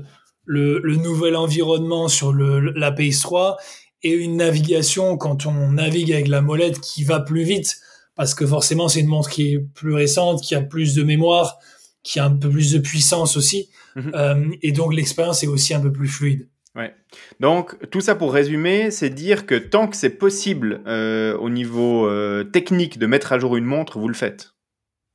[0.51, 3.57] Le, le, nouvel environnement sur le, la PS3
[4.03, 7.79] et une navigation quand on navigue avec la molette qui va plus vite
[8.19, 11.57] parce que forcément c'est une montre qui est plus récente, qui a plus de mémoire,
[12.03, 14.11] qui a un peu plus de puissance aussi, mhm.
[14.13, 16.49] euh, et donc l'expérience est aussi un peu plus fluide.
[16.75, 16.93] Ouais.
[17.39, 22.07] Donc tout ça pour résumer, c'est dire que tant que c'est possible euh, au niveau
[22.07, 24.51] euh, technique de mettre à jour une montre, vous le faites.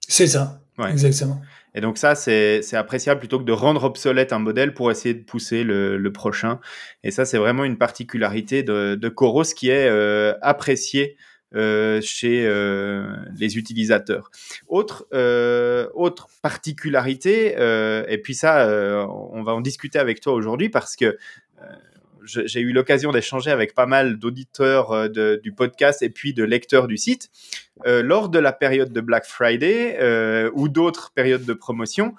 [0.09, 0.63] C'est ça.
[0.79, 0.91] Ouais.
[0.91, 1.43] Exactement.
[1.75, 5.25] Et donc ça, c'est appréciable plutôt que de rendre obsolète un modèle pour essayer de
[5.25, 6.61] pousser le, le prochain.
[7.03, 11.17] Et ça, c'est vraiment une particularité de, de Coros qui est euh, appréciée
[11.55, 13.07] euh, chez euh,
[13.39, 14.31] les utilisateurs.
[14.67, 20.33] Autre, euh, autre particularité, euh, et puis ça, euh, on va en discuter avec toi
[20.33, 21.17] aujourd'hui parce que
[22.25, 26.87] j'ai eu l'occasion d'échanger avec pas mal d'auditeurs euh, du podcast et puis de lecteurs
[26.87, 27.31] du site.
[27.87, 32.15] Euh, lors de la période de Black Friday euh, ou d'autres périodes de promotion,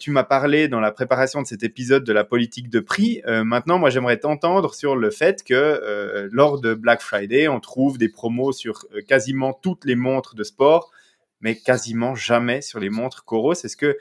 [0.00, 3.22] tu m'as parlé dans la préparation de cet épisode de la politique de prix.
[3.24, 8.08] maintenant, moi, j'aimerais t'entendre sur le fait que lors de Black Friday, on trouve des
[8.08, 10.90] promos sur quasiment toutes les montres de sport,
[11.40, 13.52] mais quasiment jamais sur les montres Coros.
[13.52, 13.96] Est-ce que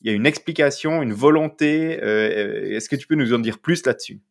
[0.00, 3.84] il y a une explication, une volonté Est-ce que tu peux nous en dire plus
[3.84, 4.22] là-dessus?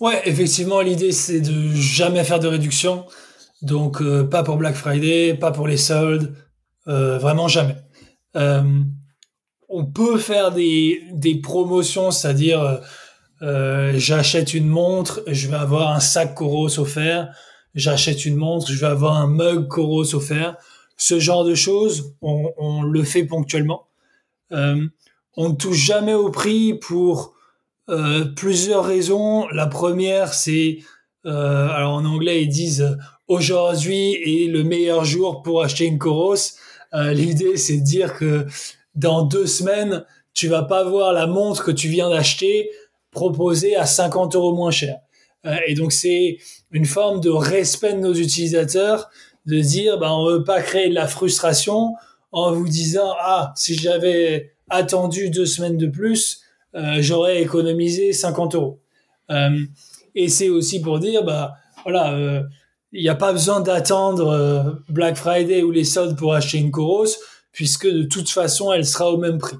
[0.00, 3.06] Ouais, effectivement, l'idée c'est de jamais faire de réduction.
[3.62, 6.34] Donc euh, pas pour Black Friday, pas pour les soldes,
[6.88, 7.76] euh, vraiment jamais.
[8.36, 8.62] Euh,
[9.68, 12.80] on peut faire des, des promotions, c'est-à-dire
[13.40, 17.34] j'achète une montre, je vais avoir un sac Coros offert.
[17.74, 20.56] J'achète une montre, je vais avoir un mug Coros offert.
[20.96, 23.88] Ce genre de choses, on, on le fait ponctuellement.
[24.50, 27.34] on ne touche jamais au prix pour
[27.88, 29.46] euh, plusieurs raisons.
[29.48, 30.78] La première, c'est,
[31.26, 32.96] euh, alors en anglais, ils disent
[33.28, 36.36] aujourd'hui est le meilleur jour pour acheter une Coros.
[36.94, 38.46] Euh, L'idée, c'est de dire que
[38.94, 42.70] dans deux semaines, tu vas pas voir la montre que tu viens d'acheter
[43.10, 44.98] proposée à 50 euros moins cher.
[45.46, 46.38] Euh, et donc, c'est
[46.70, 49.10] une forme de respect de nos utilisateurs
[49.46, 51.94] de dire, bah, on veut pas créer de la frustration
[52.32, 56.40] en vous disant, ah, si j'avais attendu deux semaines de plus,
[56.74, 58.80] euh, j'aurais économisé 50 euros.
[59.30, 59.58] Euh,
[60.14, 62.42] et c'est aussi pour dire, bah voilà, euh,
[62.92, 67.06] il n'y a pas besoin d'attendre Black Friday ou les soldes pour acheter une Coros,
[67.52, 69.56] puisque de toute façon, elle sera au même prix.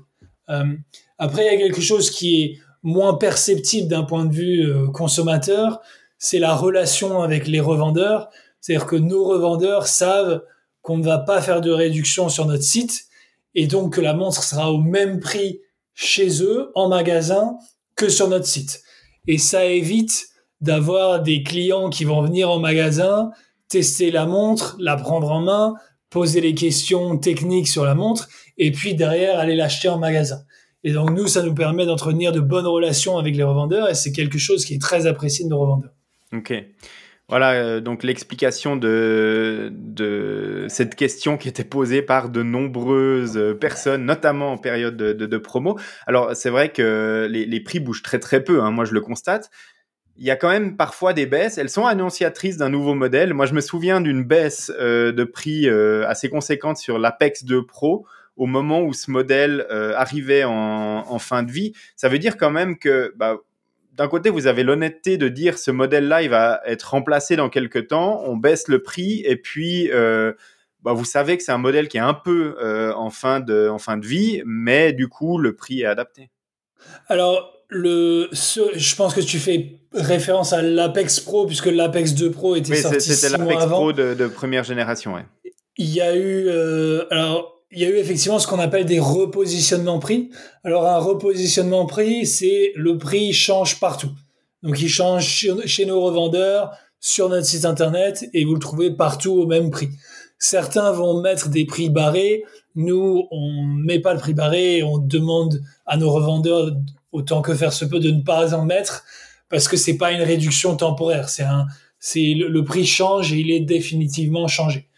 [1.19, 5.81] après, il y a quelque chose qui est moins perceptible d'un point de vue consommateur,
[6.19, 8.29] c'est la relation avec les revendeurs.
[8.61, 10.43] C'est-à-dire que nos revendeurs savent
[10.83, 13.07] qu'on ne va pas faire de réduction sur notre site
[13.55, 15.61] et donc que la montre sera au même prix
[15.95, 17.57] chez eux, en magasin,
[17.97, 18.83] que sur notre site.
[19.27, 20.27] Et ça évite
[20.61, 23.31] d'avoir des clients qui vont venir en magasin,
[23.69, 25.75] tester la montre, la prendre en main,
[26.11, 30.43] poser les questions techniques sur la montre, et puis derrière aller l'acheter en magasin.
[30.85, 34.13] Et donc nous, ça nous permet d'entretenir de bonnes relations avec les revendeurs, et c'est
[34.13, 35.95] quelque chose qui est très apprécié de nos revendeurs.
[36.33, 36.53] Ok.
[37.29, 44.05] Voilà euh, donc l'explication de, de cette question qui était posée par de nombreuses personnes,
[44.05, 45.79] notamment en période de, de, promo.
[46.07, 49.01] Alors c'est vrai que les, les, prix bougent très très peu, hein, moi je le
[49.01, 49.51] constate.
[50.17, 51.59] il y a quand même parfois des baisses.
[51.59, 53.35] Elles sont annonciatrices d'un nouveau modèle.
[53.35, 57.67] Moi, je me souviens d'une baisse euh, de prix euh, assez conséquente sur l'Apex 2
[57.67, 58.07] Pro
[58.37, 61.73] au moment où ce modèle euh, arrivait en, en, fin de vie.
[61.97, 63.37] Ça veut dire quand même que, bah,
[63.95, 67.89] d'un côté, vous avez l'honnêteté de dire ce modèle-là, il va être remplacé dans quelques
[67.89, 68.23] temps.
[68.27, 69.91] On baisse le prix et puis.
[70.83, 72.57] Bah, vous savez que c'est un modèle qui est un peu
[72.95, 76.29] en, fin de, en fin de vie, mais du coup, le prix est adapté.
[77.09, 82.57] Alors, le, je pense que tu fais référence à l'Apex Pro, puisque l'Apex 2 Pro
[82.57, 85.25] était sorti C'était l'Apex Pro de, première génération, ouais.
[85.77, 89.01] Il y a eu, euh, alors, il y a eu effectivement ce qu'on appelle des
[89.01, 90.31] repositionnements prix.
[90.63, 94.11] Alors, un repositionnement prix, c'est le prix change partout.
[94.63, 95.27] Donc, il change
[95.67, 99.91] chez nos revendeurs, sur notre site internet, et vous le trouvez partout au même prix.
[100.39, 102.45] Certains vont mettre des prix barrés.
[102.75, 104.83] Nous, on met pas le prix barré.
[104.83, 106.71] On demande à nos revendeurs
[107.13, 109.05] autant que faire se peut de ne pas en mettre
[109.49, 111.29] parce que c'est pas une réduction temporaire.
[111.29, 114.89] C'est le, prix change et il est définitivement changé.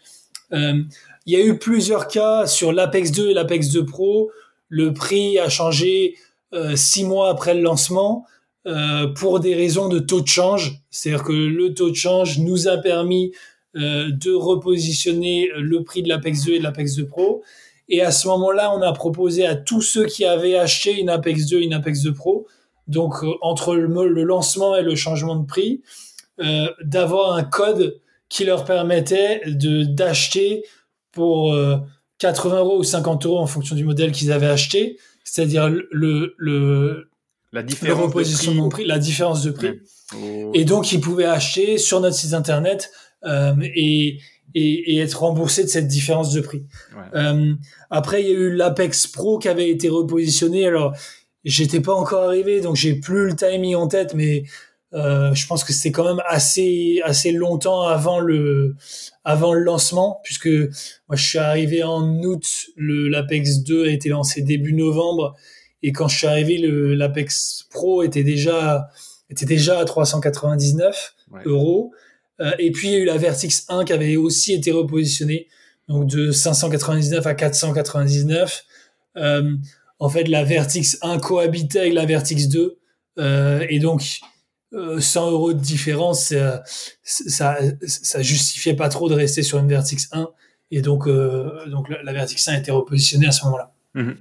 [0.53, 0.81] Euh,
[1.27, 4.31] il y a eu plusieurs cas sur l'Apex 2 et l'Apex 2 Pro.
[4.69, 6.15] Le prix a changé
[6.53, 8.25] euh, six mois après le lancement
[8.65, 10.81] euh, pour des raisons de taux de change.
[10.89, 13.33] C'est-à-dire que le taux de change nous a permis
[13.75, 17.43] euh, de repositionner le prix de l'Apex 2 et de l'Apex 2 Pro.
[17.89, 21.45] Et à ce moment-là, on a proposé à tous ceux qui avaient acheté une Apex
[21.47, 22.47] 2 et une Apex 2 Pro,
[22.87, 25.81] donc entre le, lancement et le changement de prix,
[26.83, 30.63] d'avoir un code qui leur permettait de d'acheter
[31.17, 31.53] pour
[32.19, 36.35] 80 euh, euros ou 50 euros en fonction du modèle qu'ils avaient acheté, c'est-à-dire le,
[36.37, 37.09] le,
[37.51, 38.85] la différence de prix.
[38.85, 39.79] la différence de prix.
[40.53, 42.91] Et donc, ils pouvaient acheter sur notre site internet
[43.25, 44.19] et
[44.55, 46.65] et, et, être remboursé de cette différence de prix.
[47.15, 47.53] Euh,
[47.89, 50.65] après, il y a eu l'Apex Pro qui avait été repositionné.
[50.65, 50.93] Alors,
[51.43, 54.43] j'étais pas encore arrivé, donc j'ai plus le timing en tête, mais
[54.93, 58.75] euh, je pense que c'était quand même assez assez longtemps avant le
[59.23, 62.45] avant le lancement, puisque moi je suis arrivé en août,
[62.75, 65.35] le l'Apex 2 a été lancé début novembre,
[65.83, 68.89] et quand je suis arrivé, le l'Apex Pro était déjà
[69.29, 71.91] était déjà à 399 euros.
[72.39, 75.47] Euh, et puis il y a eu la Vertix 1 qui avait aussi été repositionnée,
[75.87, 78.65] donc de 599 à 499.
[79.17, 79.55] Euh,
[79.99, 82.77] en fait, la Vertix 1 cohabitait avec la Vertix 2,
[83.19, 84.19] euh, et donc
[84.71, 86.33] 100 euros de différence,
[87.03, 90.29] ça, ça justifiait pas trop de rester sur une Vertix 1,
[90.71, 93.71] et donc donc la, Vertix 1 a été repositionnée à ce moment-là.
[93.93, 94.11] Mmh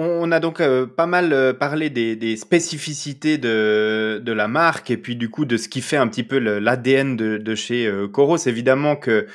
[0.00, 5.16] on a donc euh, pas mal euh, parlé des, spécificités de, la marque et puis
[5.16, 8.36] du coup de ce qui fait un petit peu l'ADN de, chez euh, Coros.
[8.46, 9.26] Évidemment que euh,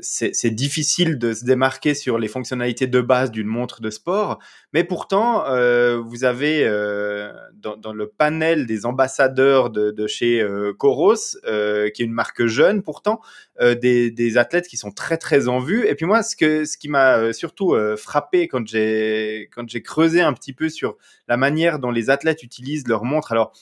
[0.00, 4.38] c'est difficile de se démarquer sur les fonctionnalités de base d'une montre de sport,
[4.72, 10.46] mais pourtant, euh, vous avez euh, dans, dans, le panel des ambassadeurs de, de chez
[10.78, 13.20] Coros, euh, qui est une marque jeune pourtant,
[13.60, 15.86] des, des, athlètes qui sont très très en vue.
[15.86, 20.22] Et puis moi, ce, que, ce qui m'a surtout frappé quand j'ai quand j'ai creusé
[20.22, 20.96] un petit peu sur
[21.28, 23.52] la manière dont les athlètes utilisent leur montre, alors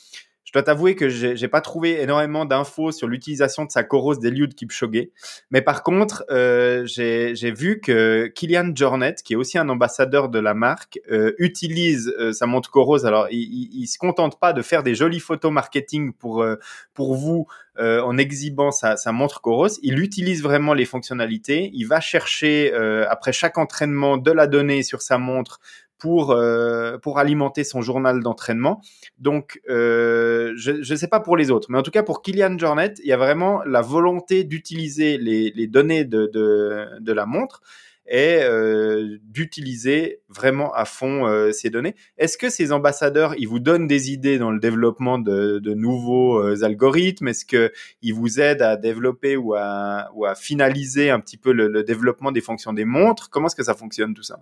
[0.48, 4.54] je dois t'avouer que j'ai pas trouvé énormément d'infos sur l'utilisation de sa Coros d'Eliud
[4.54, 5.08] Kipchoge.
[5.50, 10.38] Mais par contre, euh, j'ai vu que Kylian Jornet, qui est aussi un ambassadeur de
[10.38, 13.04] la marque, euh, utilise euh, sa montre Coros.
[13.04, 16.56] Alors, il, il, se contente pas de faire des jolies photos marketing pour, euh,
[16.94, 17.46] pour vous
[17.78, 19.78] euh, en exhibant sa, sa, montre Coros.
[19.82, 21.70] Il utilise vraiment les fonctionnalités.
[21.74, 22.72] Il va chercher,
[23.11, 25.61] après chaque entraînement, de la donnée sur sa montre
[25.98, 28.80] pour, euh, pour alimenter son journal d'entraînement.
[29.18, 32.56] Donc, euh, je ne sais pas pour les autres, mais en tout cas pour Kylian
[32.58, 37.26] Jornet, il y a vraiment la volonté d'utiliser les, les, données de, de, de, la
[37.26, 37.61] montre
[38.06, 41.94] et euh, d'utiliser vraiment à fond euh, ces données.
[42.16, 46.40] Est-ce que ces ambassadeurs, ils vous donnent des idées dans le développement de, de nouveaux
[46.62, 47.28] algorithmes?
[47.28, 51.82] Est-ce qu'ils vous aident à développer ou à, ou à finaliser un petit peu le
[51.82, 53.30] développement des fonctions des montres?
[53.30, 54.40] Comment est-ce que ça fonctionne tout ça?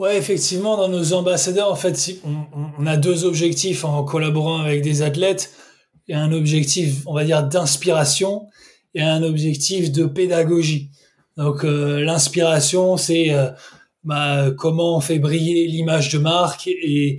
[0.00, 2.14] Ouais, effectivement, dans nos ambassadeurs, en fait,
[2.78, 5.52] on, a deux objectifs en collaborant avec des athlètes.
[6.08, 8.46] Il y a un objectif, on va dire, d'inspiration
[8.94, 10.90] et un objectif de pédagogie.
[11.36, 13.50] Donc, euh, l'inspiration, c'est euh,
[14.02, 17.18] bah, comment on fait briller l'image de marque et,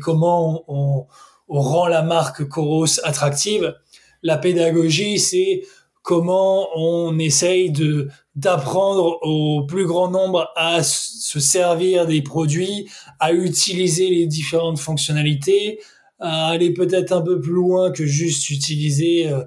[0.00, 1.06] comment on,
[1.48, 3.74] on, rend la marque Coros attractive.
[4.22, 5.62] La pédagogie, c'est
[6.02, 13.32] comment on essaye de d'apprendre au plus grand nombre à se servir des produits, à
[13.32, 15.80] utiliser les différentes fonctionnalités,
[16.20, 19.42] à aller peut-être un peu plus loin que juste utiliser euh,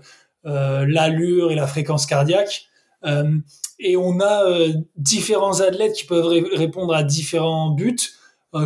[0.45, 2.67] euh l'allure et la fréquence cardiaque.
[3.05, 3.37] Euh,
[3.79, 4.45] et on a
[4.95, 7.97] différents athlètes qui peuvent répondre à différents buts.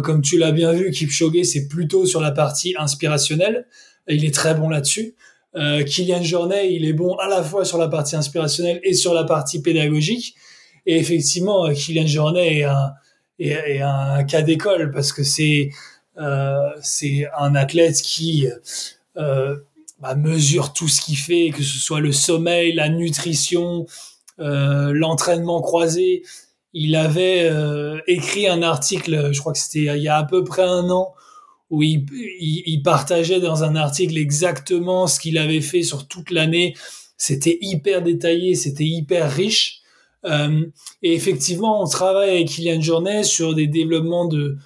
[0.03, 3.65] Comme tu l'as bien vu, Kipchoge, c'est plutôt sur la partie inspirationnelle.
[4.09, 5.15] il est très bon là-dessus.
[5.55, 9.13] Euh, Kylian Jornet, il est bon à la fois sur la partie inspirationnelle et sur
[9.13, 10.35] la partie pédagogique.
[10.85, 12.93] Et effectivement, euh, Kylian Jornet est un,
[13.39, 15.71] est, un cas d'école parce que c'est
[16.17, 16.69] euh,
[17.37, 18.47] un athlète qui
[19.17, 19.55] euh,
[19.99, 23.87] bah, mesure tout ce qu'il fait, que ce soit le sommeil, la nutrition,
[24.39, 26.23] euh, l'entraînement croisé.
[26.73, 30.43] Il avait euh, écrit un article, je crois que c'était il y a à peu
[30.43, 31.15] près un an,
[31.69, 36.75] où il, partageait dans un article exactement ce qu'il avait fait sur toute l'année.
[37.17, 39.81] C'était hyper détaillé, c'était hyper riche.
[40.25, 40.65] Euh,
[41.03, 44.57] et effectivement, on travaille avec Kylian Jornet sur des développements de,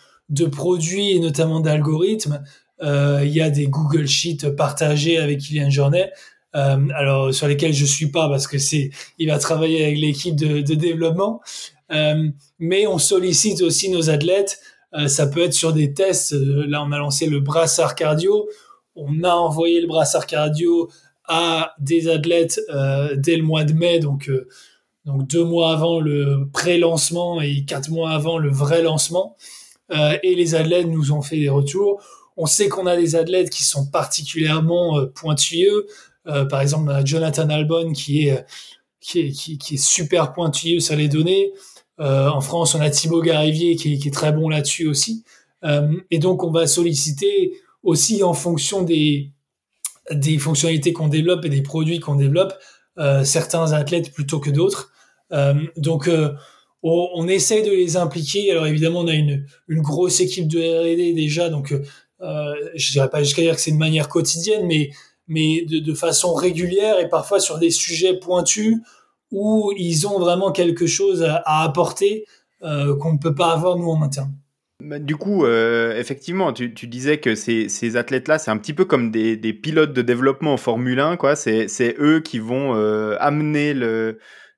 [0.52, 2.44] produits et notamment d'algorithmes.
[2.84, 6.12] Euh, il y a des Google Sheets partagés avec Kylian Jornet.
[6.54, 10.36] Euh, alors sur lesquels je suis pas parce que c'est il va travailler avec l'équipe
[10.36, 11.40] de, développement
[12.60, 14.60] mais on sollicite aussi nos athlètes
[15.08, 16.34] ça peut être sur des tests.
[16.34, 18.48] Euh, là, on a lancé le brassard cardio.
[18.96, 20.90] On a envoyé le brassard cardio
[21.28, 24.30] à des athlètes euh, dès le mois de mai, donc,
[25.06, 29.38] donc deux mois avant le pré-lancement et quatre mois avant le vrai lancement.
[29.92, 32.02] et les athlètes nous ont fait des retours.
[32.36, 35.86] On sait qu'on a des athlètes qui sont particulièrement pointilleux.
[36.26, 38.46] par exemple, on a Jonathan Albon qui est,
[39.00, 41.54] qui est, qui est super pointilleux sur les données.
[42.02, 45.24] Euh, en France, on a Thibaut Garivier qui, est très bon là-dessus aussi.
[45.64, 49.32] Euh, et donc, on va solliciter aussi en fonction des,
[50.40, 52.54] fonctionnalités qu'on développe et des produits qu'on développe,
[52.98, 54.92] euh, certains athlètes plutôt que d'autres.
[55.78, 56.10] donc,
[56.84, 58.52] on, on, essaye de les impliquer.
[58.52, 61.74] Alors, évidemment, on a une, grosse équipe de R&D déjà, donc
[62.20, 64.68] je dirais pas jusqu'à dire que c'est de manière quotidienne,
[65.28, 68.80] mais, de, façon régulière et parfois sur des sujets pointus
[69.32, 72.26] où ils ont vraiment quelque chose à, apporter
[72.64, 74.34] euh, qu'on ne peut pas avoir nous en interne.
[74.84, 79.12] Bah, du coup, euh, effectivement, tu, disais que ces, athlètes-là, c'est un petit peu comme
[79.12, 81.36] des, pilotes de développement en Formule 1, quoi.
[81.36, 84.18] C'est, eux qui vont euh, amener le,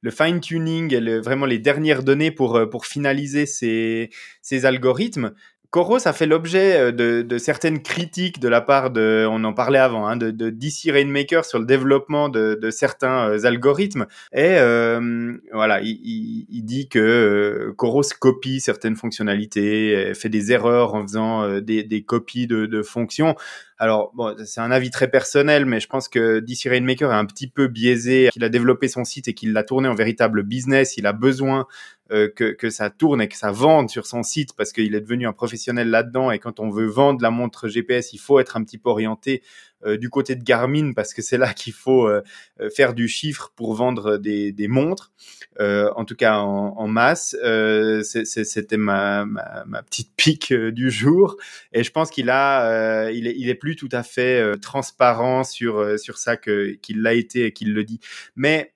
[0.10, 5.34] fine-tuning et vraiment les dernières données pour, finaliser ces algorithmes.
[5.74, 9.80] Coros a fait l'objet euh, de, certaines critiques de la part de, on en parlait
[9.80, 14.06] avant, hein, de, de, DC Rainmaker sur le développement de, certains euh, algorithmes.
[14.34, 21.60] Et euh, voilà, il, dit que Coros copie certaines fonctionnalités, fait des erreurs en faisant
[21.60, 23.36] des, des, copies de, fonctions.
[23.80, 27.26] Alors, bon, c'est un avis très personnel, mais je pense que DC Rainmaker est un
[27.26, 28.30] petit peu biaisé.
[28.32, 30.96] qu'il a développé son site et qu'il l'a tourné en véritable business.
[30.98, 32.03] Il a besoin euh,
[32.36, 35.28] que, que, ça tourne et que ça vende sur son site parce qu'il est devenu
[35.28, 36.32] un professionnel là-dedans.
[36.32, 39.42] Et quand on veut vendre la montre GPS, il faut être un petit peu orienté
[39.86, 42.22] euh, du côté de Garmin parce que c'est là qu'il faut euh,
[42.74, 45.12] faire du chiffre pour vendre des, montres,
[45.60, 47.36] en tout cas en, masse.
[48.04, 49.26] C'était ma,
[49.90, 51.38] petite pique du jour.
[51.74, 56.00] Et je pense qu'il a, il, est, il est plus tout à fait transparent sur,
[56.00, 58.00] sur ça qu'il l'a été et qu'il le dit.
[58.36, 58.74] Mais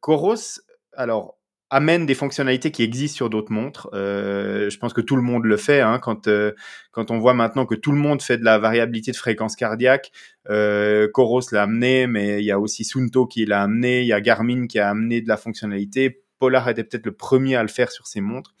[0.00, 0.60] Coros,
[0.92, 1.37] alors
[1.70, 3.88] amène des fonctionnalités qui existent sur d'autres montres.
[3.92, 5.80] Euh, je pense que tout le monde le fait.
[5.80, 6.52] Hein, quand, euh,
[6.92, 10.10] quand on voit maintenant que tout le monde fait de la variabilité de fréquence cardiaque,
[10.48, 14.12] euh, Coros l'a amené, mais il y a aussi Sunto qui l'a amené, il y
[14.12, 16.22] a Garmin qui a amené de la fonctionnalité.
[16.38, 18.54] Polar était peut-être le premier à le faire sur ses montres.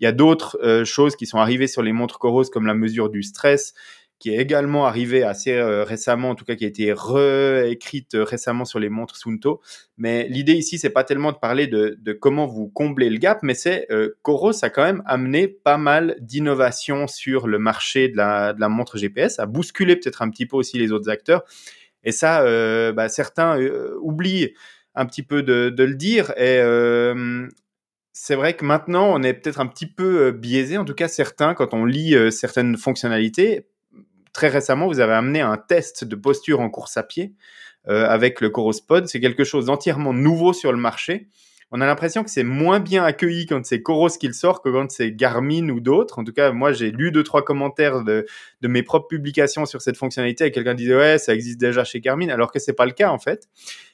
[0.00, 2.74] Il y a d'autres euh, choses qui sont arrivées sur les montres Coros, comme la
[2.74, 3.74] mesure du stress
[4.18, 8.24] qui est également arrivée assez euh, récemment, en tout cas qui a été réécrite euh,
[8.24, 9.60] récemment sur les montres Sunto.
[9.96, 13.54] Mais l'idée ici, c'est pas tellement de parler de, comment vous comblez le gap, mais
[13.54, 18.54] c'est euh, Coros a quand même amené pas mal d'innovations sur le marché de la,
[18.68, 21.44] montre GPS, a bousculé peut-être un petit peu aussi les autres acteurs.
[22.02, 23.58] Et ça, euh, bah, certains
[24.00, 24.54] oublient
[24.94, 26.32] un petit peu de le dire.
[26.36, 26.60] Et
[28.12, 31.54] c'est vrai que maintenant, on est peut-être un petit peu biaisé, en tout cas certains,
[31.54, 33.66] quand on lit certaines fonctionnalités,
[34.32, 37.34] très récemment, vous avez amené un test de posture en course à pied
[37.88, 39.06] euh, avec le Corospod.
[39.08, 41.28] C'est quelque chose d'entièrement nouveau sur le marché.
[41.70, 44.70] On a l'impression que c'est moins bien accueilli quand c'est Coros qui le sort que
[44.70, 46.18] quand c'est Garmin ou d'autres.
[46.18, 48.24] En tout cas, moi, j'ai lu deux, trois commentaires de,
[48.62, 52.00] de mes propres publications sur cette fonctionnalité et quelqu'un disait, ouais, ça existe déjà chez
[52.00, 53.48] Garmin, alors que c'est pas le cas, en fait.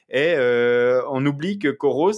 [0.09, 2.13] Et euh, on oublie que Coros,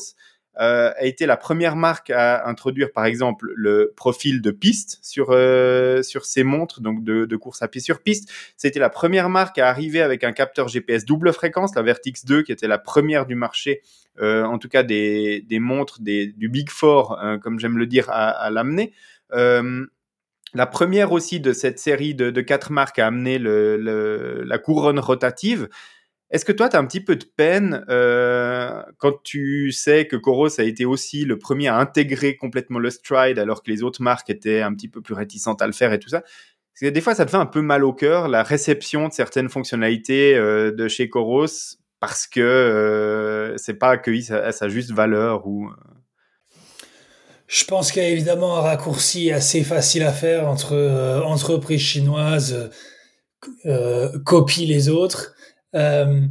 [0.59, 5.27] euh, a été la première marque à introduire, par exemple, le profil de piste sur
[5.31, 8.31] euh, sur ses montres, donc de, de, course à pied sur piste.
[8.57, 12.43] C'était la première marque à arriver avec un capteur GPS double fréquence, la Vertix 2,
[12.43, 13.81] qui était la première du marché,
[14.19, 17.85] euh, en tout cas des, des montres des, du Big Four, euh, comme j'aime le
[17.85, 18.93] dire, à, à l'amener.
[20.53, 24.99] La première aussi de cette série de, quatre marques a amené le, le, la couronne
[24.99, 25.67] rotative.
[26.29, 30.15] Est-ce que toi, tu as un petit peu de peine euh, quand tu sais que
[30.15, 34.01] Coros a été aussi le premier à intégrer complètement le stride alors que les autres
[34.01, 36.23] marques étaient un petit peu plus réticentes à le faire et tout ça?
[36.81, 40.35] Des fois, ça te fait un peu mal au cœur, la réception de certaines fonctionnalités
[40.35, 41.47] de chez Coros,
[41.99, 45.71] parce que c'est pas accueilli à sa juste valeur ou.
[47.47, 51.81] Je pense qu'il y a évidemment un raccourci assez facile à faire entre euh, entreprises
[51.81, 52.69] chinoises
[53.65, 55.33] euh, copient les autres.
[55.75, 56.21] Euh,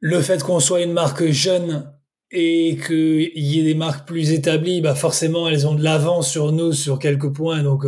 [0.00, 1.90] le fait qu'on soit une marque jeune
[2.30, 6.52] et qu'il y ait des marques plus établies, bah forcément elles ont de l'avance sur
[6.52, 7.62] nous sur quelques points.
[7.62, 7.84] Donc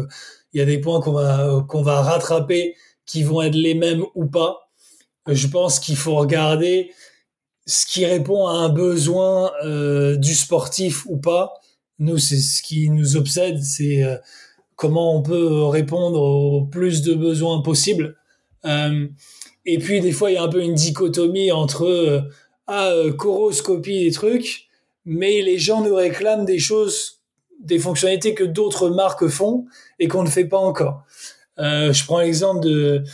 [0.52, 2.74] il y a des points qu'on va va rattraper
[3.04, 4.70] qui vont être les mêmes ou pas.
[5.28, 6.92] Je pense qu'il faut regarder
[7.66, 9.50] ce qui répond à un besoin
[10.16, 11.52] du sportif ou pas
[11.98, 14.16] nous, c'est ce qui nous obsède, c'est euh,
[14.74, 18.16] comment on peut répondre au plus de besoins possibles.
[18.64, 19.08] Euh,
[19.66, 22.20] et puis, des fois, il y a un peu une dichotomie entre euh,
[22.66, 24.68] ah, Coros copie des trucs,
[25.04, 27.20] mais les gens nous réclament des choses,
[27.60, 29.66] des fonctionnalités que d'autres marques font
[29.98, 31.04] et qu'on ne fait pas encore.
[31.58, 33.04] je prends l'exemple de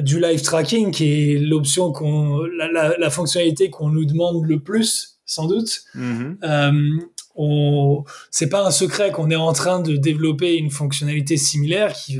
[0.00, 5.46] du live tracking, qui est l'option qu'on, la, fonctionnalité qu'on nous demande le plus, sans
[5.46, 5.84] doute.
[5.94, 7.04] Mm-hmm
[7.36, 12.18] on, c'est pas un secret qu'on est en train de développer une fonctionnalité similaire qui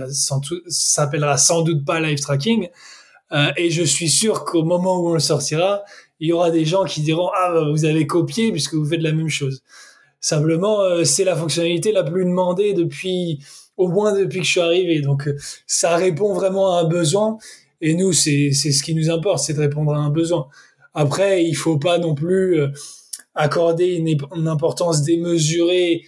[0.68, 2.68] s'appellera sans doute pas live tracking.
[3.34, 5.82] Euh, et je suis sûr qu'au moment où on le sortira,
[6.20, 9.02] il y aura des gens qui diront ah bah, vous avez copié puisque vous faites
[9.02, 9.62] la même chose.
[10.20, 13.40] Simplement, euh, c'est la fonctionnalité la plus demandée depuis
[13.76, 15.00] au moins depuis que je suis arrivé.
[15.00, 17.38] Donc euh, ça répond vraiment à un besoin.
[17.80, 20.46] Et nous, c'est ce qui nous importe, c'est de répondre à un besoin.
[20.94, 22.58] Après, il faut pas non plus
[23.34, 26.02] accorder une, importance démesurée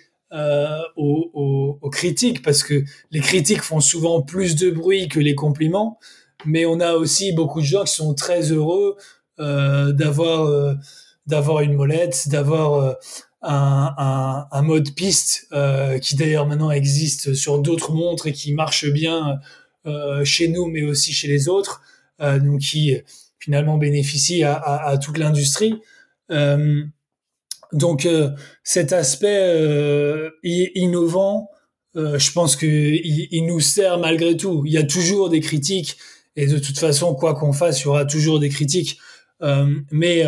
[0.97, 5.99] aux, critiques parce que les critiques font souvent plus de bruit que les compliments,
[6.45, 8.97] mais on a aussi beaucoup de gens qui sont très heureux
[9.39, 10.74] euh, d'avoir euh,
[11.26, 12.95] d'avoir une molette, d'avoir euh,
[13.43, 15.49] un, mode piste
[16.03, 19.39] qui d'ailleurs maintenant existe sur d'autres montres et qui marche bien
[20.24, 21.80] chez nous, mais aussi chez les autres,
[22.20, 22.97] donc qui
[23.39, 25.80] finalement bénéficie à, toute l'industrie.
[27.72, 28.09] Donc
[28.64, 31.51] cet aspect innovant,
[31.95, 34.62] je pense que il, nous sert malgré tout.
[34.66, 35.99] Il y a toujours des critiques
[36.37, 38.99] et de toute façon, quoi qu'on fasse, il y aura toujours des critiques.
[39.91, 40.24] mais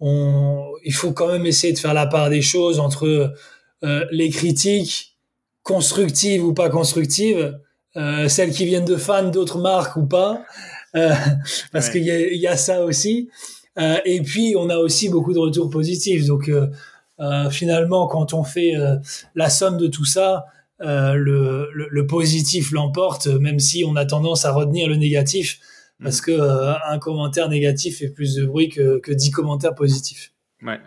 [0.00, 3.34] on, il faut quand même essayer de faire la part des choses entre
[3.82, 5.16] les critiques
[5.62, 7.58] constructives ou pas constructives,
[7.94, 10.44] celles qui viennent de fans d'autres marques ou pas,
[11.72, 13.28] parce qu'il y a, y a ça aussi.
[13.78, 16.26] Euh, et puis, on a aussi beaucoup de retours positifs.
[16.26, 16.68] Donc, euh,
[17.20, 18.74] euh, finalement, quand on fait
[19.34, 20.46] la somme de tout ça,
[20.82, 25.60] le, le, positif l'emporte, même si on a tendance à retenir le négatif,
[26.02, 26.24] parce mmh.
[26.24, 30.32] que un commentaire négatif fait plus de bruit que, que 10 commentaires positifs.
[30.62, 30.80] Ouais.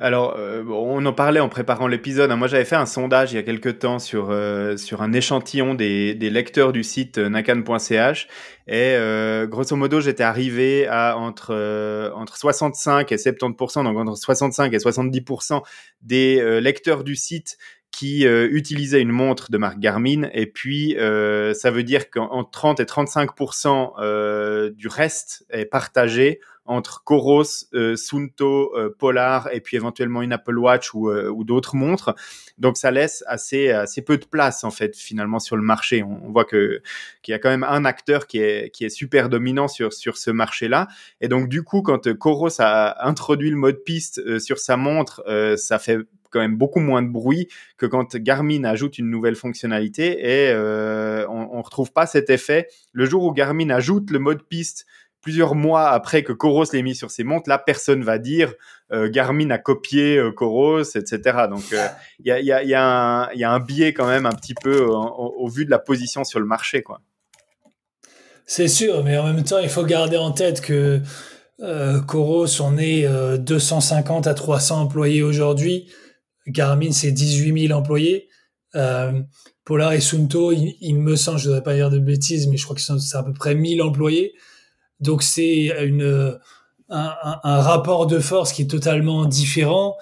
[0.00, 2.30] Alors, euh, on en parlait en préparant l'épisode.
[2.30, 2.36] Hein.
[2.36, 5.74] Moi, j'avais fait un sondage il y a quelques temps sur, euh, sur un échantillon
[5.74, 8.28] des, des, lecteurs du site euh, nakan.ch.
[8.68, 8.94] Et
[9.48, 15.62] grosso modo, j'étais arrivé à entre, entre 65 et 70%, donc entre 65 et 70%
[16.02, 17.56] des lecteurs du site
[17.90, 20.28] qui utilisaient une montre de marque Garmin.
[20.32, 27.44] Et puis, ça veut dire qu'en 30 et 35% du reste est partagé entre Coros,
[27.72, 32.14] euh, Sunto, euh, Polar et puis éventuellement une Apple Watch ou, euh, ou d'autres montres.
[32.58, 36.02] Donc ça laisse assez assez peu de place en fait finalement sur le marché.
[36.02, 36.82] On, voit que
[37.22, 40.18] qu'il y a quand même un acteur qui est qui est super dominant sur sur
[40.18, 40.88] ce marché-là.
[41.22, 45.24] Et donc du coup quand Coros a introduit le mode piste sur sa montre,
[45.56, 45.98] ça fait
[46.30, 50.54] quand même beaucoup moins de bruit que quand Garmin ajoute une nouvelle fonctionnalité et
[51.28, 52.68] on, on retrouve pas cet effet.
[52.92, 54.86] Le jour où Garmin ajoute le mode piste
[55.20, 58.54] plusieurs mois après que Coros l'ait mis sur ses montres, là, personne va dire
[58.92, 61.46] euh, Garmin a copié euh, Coros, etc.
[61.50, 61.64] Donc,
[62.20, 65.78] il euh, y, a, un biais quand même un petit peu au, vu de la
[65.78, 66.82] position sur le marché.
[66.82, 67.00] quoi.
[68.46, 71.00] C'est sûr, mais en même temps, il faut garder en tête que
[72.06, 73.06] Coros, on est
[73.38, 75.92] 250 à 300 employés aujourd'hui.
[76.48, 78.28] Garmin, c'est 18 000 employés.
[79.68, 82.64] Polar et Sunto, il, me semble, je ne voudrais pas dire de bêtises, mais je
[82.64, 84.32] crois que c'est à peu près 1000 employés.
[84.98, 85.70] Donc c'est
[86.88, 89.96] un, rapport de force qui est totalement différent.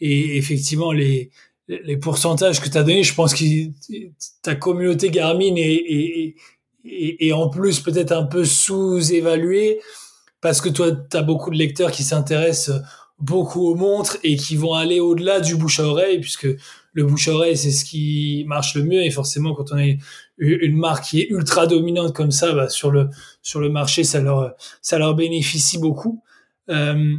[0.00, 1.30] Et effectivement, les,
[2.00, 3.44] pourcentages que tu as donnés, je pense que
[4.42, 9.80] ta communauté Garmin est, en plus peut-être un peu sous-évaluée
[10.40, 12.82] parce que toi, tu as beaucoup de lecteurs qui s'intéressent
[13.22, 16.48] beaucoup aux montres et qui vont aller au-delà du bouche à oreille puisque
[16.92, 19.02] le bouche à oreille c'est ce qui marche le mieux.
[19.02, 19.98] Et forcément quand on est
[20.38, 23.08] une marque qui est ultra dominante comme ça bah, sur le
[23.40, 26.22] sur le marché ça leur ça leur bénéficie beaucoup.
[26.68, 27.16] Euh,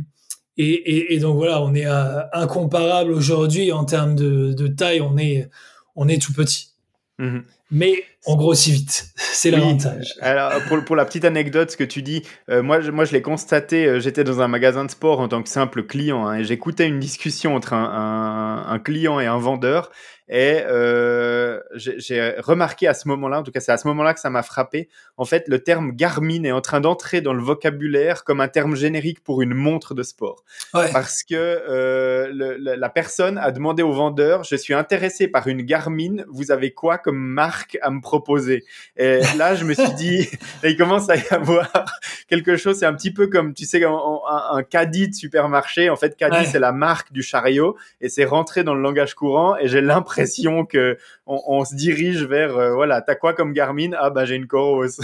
[0.58, 1.86] et, et, et, donc voilà on est
[2.34, 5.02] incomparable aujourd'hui en termes de, de taille.
[5.02, 5.50] On est
[5.96, 6.70] on est tout petit.
[7.18, 7.40] Mmh
[7.74, 9.06] mais on grossit vite.
[9.16, 10.14] C'est l'avantage.
[10.22, 13.12] Alors, pour, pour, la petite anecdote, ce que tu dis, euh, moi, je, moi, je
[13.12, 16.40] l'ai constaté, euh, j'étais dans un magasin de sport en tant que simple client hein,
[16.40, 19.92] et j'écoutais une discussion entre un, un, un, client et un vendeur
[20.30, 24.22] et euh, j'ai remarqué à ce moment-là, en tout cas c'est à ce moment-là que
[24.22, 28.24] ça m'a frappé, en fait le terme Garmin est en train d'entrer dans le vocabulaire
[28.24, 30.46] comme un terme générique pour une montre de sport.
[30.74, 30.90] Ouais.
[30.94, 31.62] Parce que
[32.32, 36.72] le, la personne a demandé au vendeur, je suis intéressé par une Garmin, vous avez
[36.72, 38.13] quoi comme marque à me proposer
[38.98, 40.30] Et là je me suis dit,
[40.64, 41.70] il commence à y avoir
[42.30, 43.92] quelque chose, c'est un petit peu comme, tu sais, un,
[44.52, 47.78] un, caddie de supermarché, en fait caddie c'est la marque du chariot.
[48.02, 49.56] Et c'est rentré dans le langage courant.
[49.58, 53.92] Et j'ai l'impression que on, se dirige vers euh, voilà t'as quoi comme Garmin?
[53.98, 54.86] Ah bah j'ai une Coros.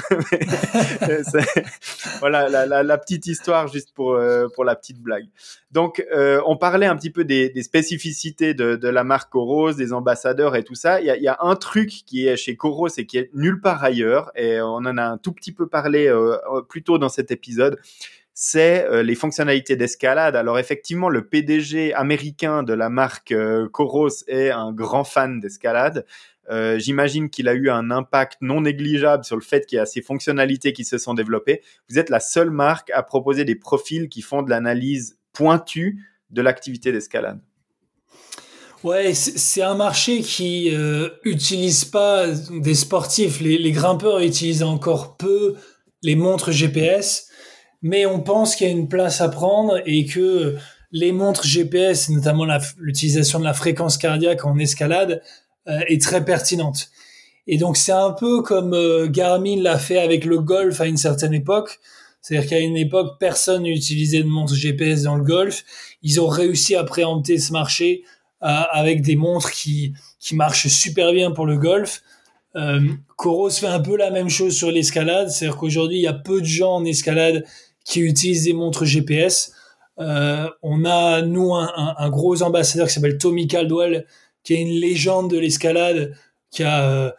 [2.19, 5.27] Voilà la, la, petite histoire juste pour euh, pour la petite blague.
[5.71, 9.73] Donc euh, on parlait un petit peu des, des spécificités de, de, la marque Coros
[9.73, 10.99] des ambassadeurs et tout ça.
[10.99, 13.83] Il y a, y a, un truc qui est chez Coros qui est nulle part
[13.83, 16.11] ailleurs et on en a un tout petit peu parlé
[16.67, 17.79] plus tôt dans cet épisode
[18.41, 20.33] c'est euh, les fonctionnalités d'escalade.
[20.37, 26.05] Alors effectivement, le PDG américain de la marque euh, Coros est un grand fan d'escalade.
[26.49, 29.85] Euh, J'imagine qu'il a eu un impact non négligeable sur le fait qu'il y a
[29.85, 31.61] ces fonctionnalités qui se sont développées.
[31.89, 36.41] Vous êtes la seule marque à proposer des profils qui font de l'analyse pointue de
[36.41, 37.41] l'activité d'escalade.
[38.83, 43.41] Ouais, c'est un marché qui euh, utilise pas des sportifs.
[43.41, 45.55] Les, les grimpeurs utilisent encore peu
[46.01, 47.29] les montres GPS
[47.81, 50.57] mais on pense qu'il y a une place à prendre et que
[50.91, 52.45] les montres GPS, notamment
[52.77, 55.21] l'utilisation de la fréquence cardiaque en escalade,
[55.67, 56.89] euh, est très pertinente.
[57.47, 60.97] Et donc c'est un peu comme euh, Garmin l'a fait avec le golf à une
[60.97, 61.79] certaine époque.
[62.21, 65.63] C'est-à-dire qu'à une époque, personne n'utilisait de montres GPS dans le golf.
[66.03, 68.03] Ils ont réussi à préempter ce marché
[68.41, 72.01] avec des montres qui, qui marchent super bien pour le golf.
[72.55, 72.79] Euh,
[73.15, 75.29] Coros fait un peu la même chose sur l'escalade.
[75.29, 77.45] C'est-à-dire qu'aujourd'hui, il y a peu de gens en escalade
[77.85, 79.53] qui utilisent des montres GPS.
[79.99, 84.05] Euh, on a, nous, un, un, gros ambassadeur qui s'appelle Tommy Caldwell,
[84.43, 86.15] qui est une légende de l'escalade,
[86.51, 87.11] qui a, euh,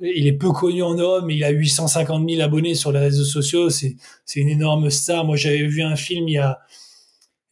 [0.00, 3.24] il est peu connu en Europe, mais il a 850 000 abonnés sur les réseaux
[3.24, 3.70] sociaux.
[3.70, 3.96] C'est
[4.34, 5.24] une énorme star.
[5.24, 6.60] Moi, j'avais vu un film il y a,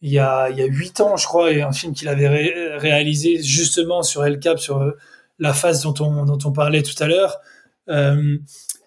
[0.05, 4.23] il y a, 8 ans, je crois, et un film qu'il avait réalisé justement sur
[4.23, 4.93] El Cap, sur
[5.39, 7.37] la phase dont on, parlait tout à l'heure.
[7.89, 8.37] Euh,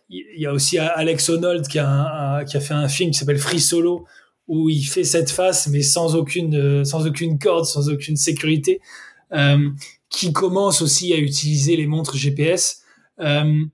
[0.09, 4.07] il y a aussi Alex Honnold qui a, fait un film qui s'appelle Free Solo
[4.47, 8.81] où il fait cette face mais sans aucune euh, sans aucune corde, sans aucune sécurité,
[9.33, 9.69] euh,
[10.09, 12.83] qui commence aussi à utiliser les montres GPS.
[13.21, 13.65] Euh,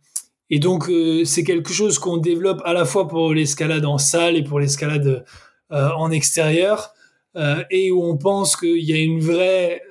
[0.50, 4.36] et donc euh, c'est quelque chose qu'on développe à la fois pour l'escalade en salle
[4.36, 5.24] et pour l'escalade
[5.72, 6.94] euh, en extérieur.
[7.70, 9.82] Et où on pense qu'il y a une vraie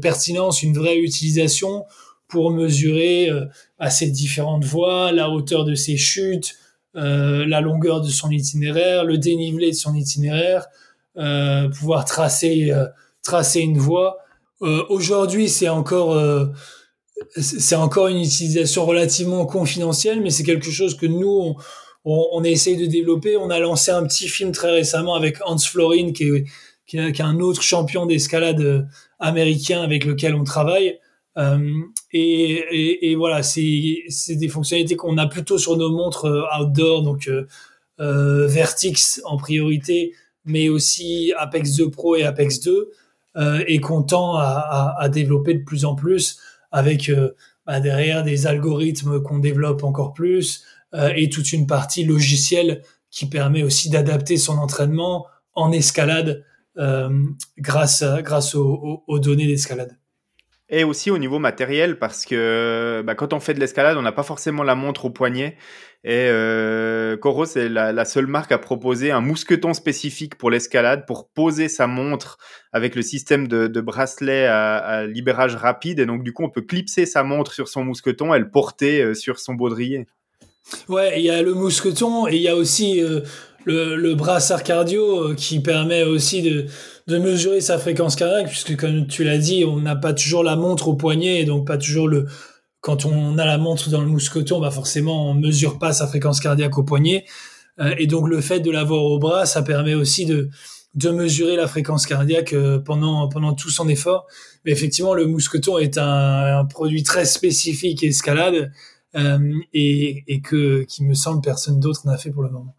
[0.00, 1.84] pertinence, une vraie utilisation
[2.32, 3.44] pour mesurer euh,
[3.78, 6.56] à ces différentes voies la hauteur de ses chutes,
[6.96, 10.66] euh, la longueur de son itinéraire, le dénivelé de son itinéraire,
[11.18, 12.72] euh, pouvoir tracer
[13.22, 14.16] tracer une voie.
[14.88, 16.18] Aujourd'hui, c'est encore
[17.36, 21.56] c'est encore une utilisation relativement confidentielle, mais c'est quelque chose que nous on,
[22.04, 23.36] on, on, essaye de développer.
[23.36, 26.44] On a lancé un petit film très récemment avec Hans Florin, qui est,
[26.86, 30.98] qui est, un autre champion d'escalade américain avec lequel on travaille,
[31.38, 37.28] euh, et, voilà, c'est des fonctionnalités qu'on a plutôt sur nos montres euh, outdoor, donc
[37.28, 37.46] euh,
[38.00, 40.12] euh, Vertix en priorité,
[40.44, 42.90] mais aussi Apex 2 Pro et Apex 2,
[43.36, 46.38] euh, et qu'on tend à, développer de plus en plus
[46.70, 47.10] avec
[47.66, 50.64] bah, derrière des algorithmes qu'on développe encore plus
[50.94, 56.44] et toute une partie logicielle qui permet aussi d'adapter son entraînement en escalade
[57.58, 59.98] grâce, grâce aux, aux données d'escalade
[60.72, 64.10] et aussi au niveau matériel parce que bah, quand on fait de l'escalade, on n'a
[64.10, 65.58] pas forcément la montre au poignet.
[66.02, 71.06] Et euh, Coros est la, la, seule marque à proposer un mousqueton spécifique pour l'escalade
[71.06, 72.38] pour poser sa montre
[72.72, 76.00] avec le système de, de bracelet à, à, libérage rapide.
[76.00, 79.02] Et donc du coup, on peut clipser sa montre sur son mousqueton et le porter
[79.02, 80.06] euh, sur son baudrier.
[80.88, 83.20] Ouais, il y a le mousqueton et il y a aussi euh,
[83.64, 86.66] le, le brassard cardio euh, qui permet aussi de,
[87.06, 90.56] de mesurer sa fréquence cardiaque, puisque comme tu l'as dit, on n'a pas toujours la
[90.56, 92.26] montre au poignet, et donc pas toujours le...
[92.80, 96.40] Quand on a la montre dans le mousqueton, bah forcément, on mesure pas sa fréquence
[96.40, 97.24] cardiaque au poignet.
[97.78, 100.50] Euh, et donc le fait de l'avoir au bras, ça permet aussi de,
[100.96, 104.26] de mesurer la fréquence cardiaque euh, pendant, pendant tout son effort.
[104.64, 108.72] Mais effectivement, le mousqueton est un, un produit très spécifique escalade
[109.14, 109.38] euh,
[109.72, 112.74] et, et que qui me semble personne d'autre n'a fait pour le moment.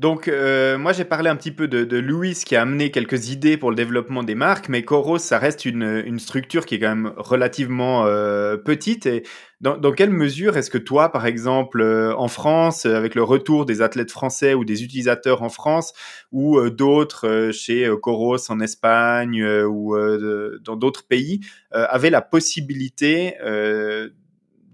[0.00, 3.56] Donc, euh, moi, j'ai parlé un petit peu de, Louis qui a amené quelques idées
[3.56, 7.12] pour le développement des marques, mais Coros, ça reste une, structure qui est quand même
[7.16, 9.06] relativement euh, petite.
[9.06, 9.22] Et
[9.60, 13.82] dans, quelle mesure est-ce que toi, par exemple, euh, en France, avec le retour des
[13.82, 15.94] athlètes français ou des utilisateurs en France,
[16.32, 19.96] ou d'autres chez Coros en Espagne ou
[20.60, 23.36] dans d'autres pays, avaient la possibilité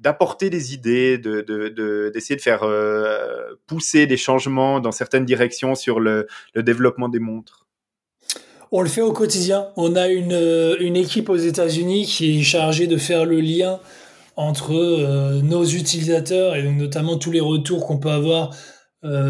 [0.01, 5.75] d'apporter des idées, d'essayer de, de, de, faire euh, pousser des changements dans certaines directions
[5.75, 6.27] sur le,
[6.57, 7.67] développement des montres
[8.73, 9.69] On le fait au quotidien.
[9.77, 13.79] On a une, euh, une équipe aux États-Unis qui est chargée de faire le lien
[14.37, 18.55] entre euh, nos utilisateurs et notamment tous les retours qu'on peut avoir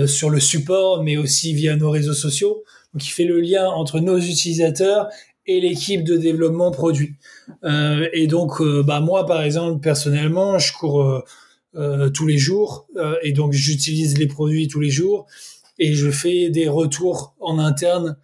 [0.09, 2.65] sur le support, mais aussi via nos réseaux sociaux.
[2.93, 5.07] Donc, il fait le lien entre nos utilisateurs
[5.59, 7.15] l'équipe de développement produit.
[7.65, 11.25] Euh, et donc, euh, bah moi, par exemple, personnellement, je cours
[11.75, 12.87] euh, tous les jours
[13.23, 15.27] et donc j'utilise les produits tous les jours
[15.79, 18.17] et je fais des retours en interne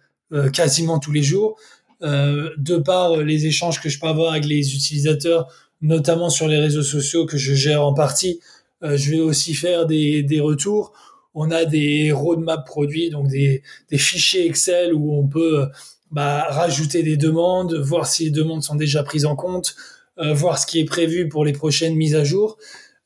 [0.51, 1.57] quasiment tous les jours.
[2.01, 5.47] de par les échanges que je peux avoir avec les utilisateurs,
[5.81, 8.41] notamment sur les réseaux sociaux que je gère en partie,
[8.81, 10.91] je vais aussi faire des, des retours
[11.39, 13.61] on a des roadmaps produits, donc des,
[13.91, 15.67] des, fichiers Excel où on peut
[16.11, 19.75] bah, rajouter des demandes, voir si les demandes sont déjà prises en compte,
[20.19, 22.57] euh, voir ce qui est prévu pour les prochaines mises à jour.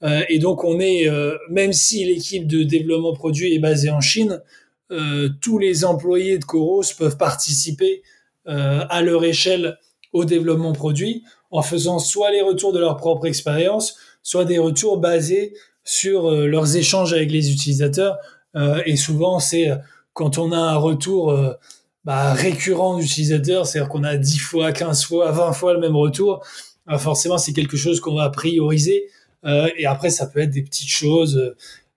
[0.04, 4.02] Euh, et donc on est, euh, même si l'équipe de développement produit est basée en
[4.02, 4.42] Chine,
[5.40, 8.04] tous les employés de Coros peuvent participer
[8.46, 9.78] à leur échelle
[10.12, 14.98] au développement produit en faisant soit les retours de leur propre expérience, soit des retours
[14.98, 15.54] basés
[15.86, 18.18] sur leurs échanges avec les utilisateurs.
[18.86, 19.70] et souvent, c'est
[20.12, 21.56] quand on a un retour
[22.04, 26.44] bah, récurrent d'utilisateurs, c'est-à-dire qu'on a 10 fois, 15 fois, 20 fois le même retour,
[26.90, 29.06] euh, forcément c'est quelque chose qu'on va prioriser.
[29.46, 31.56] Euh, et après, ça peut être des petites choses,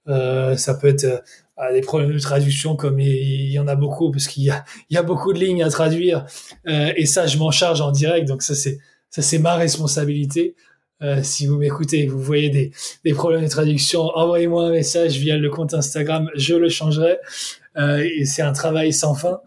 [0.09, 4.11] euh, ça peut être euh, des problèmes de traduction comme il, y en a beaucoup
[4.11, 6.27] parce qu'il y a, y a beaucoup de lignes à traduire.
[6.67, 8.79] Euh, et ça je m'en charge en direct donc ça c'est
[9.11, 10.55] ça c'est ma responsabilité.
[11.03, 12.71] Euh, si vous m'écoutez vous voyez des,
[13.05, 17.13] des problèmes de traduction envoyez-moi un message via le compte Instagram je le changerai.
[17.13, 19.41] euh, et c'est un travail sans fin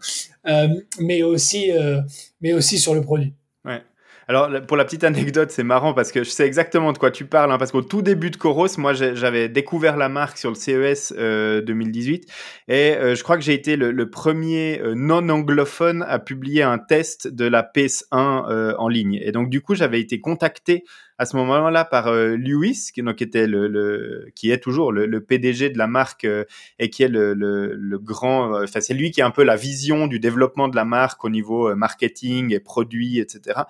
[0.48, 0.68] euh,
[0.98, 2.00] mais aussi, euh,
[2.40, 3.34] mais aussi sur le produit.
[3.64, 3.82] Ouais.
[4.28, 7.24] Alors, pour la petite anecdote, c'est marrant parce que je sais exactement de quoi tu
[7.24, 7.50] parles.
[7.50, 11.14] Hein, parce qu'au tout début de Coros, moi, j'avais découvert la marque sur le CES
[11.16, 12.26] euh, 2018.
[12.68, 17.28] Et euh, je crois que j'ai été le, premier euh, non-anglophone à publier un test
[17.28, 19.18] de la PS1 en ligne.
[19.22, 20.84] Et donc, du coup, j'avais été contacté
[21.18, 25.06] à ce moment-là par euh, Lewis, qui, donc, était le, le, qui est toujours le,
[25.06, 26.44] le, PDG de la marque euh,
[26.78, 29.56] et qui est le, le grand, euh, enfin c'est lui qui a un peu la
[29.56, 33.62] vision du développement de la marque au niveau marketing et produits, etc.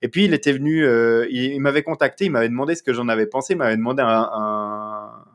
[0.00, 0.86] Et puis il était venu,
[1.28, 4.02] il, il m'avait contacté, il m'avait demandé ce que j'en avais pensé, il m'avait demandé
[4.02, 4.30] un,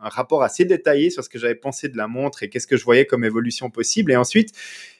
[0.02, 2.78] un rapport assez détaillé sur ce que j'avais pensé de la montre et qu'est-ce que
[2.78, 4.12] je voyais comme évolution possible.
[4.12, 4.54] Et ensuite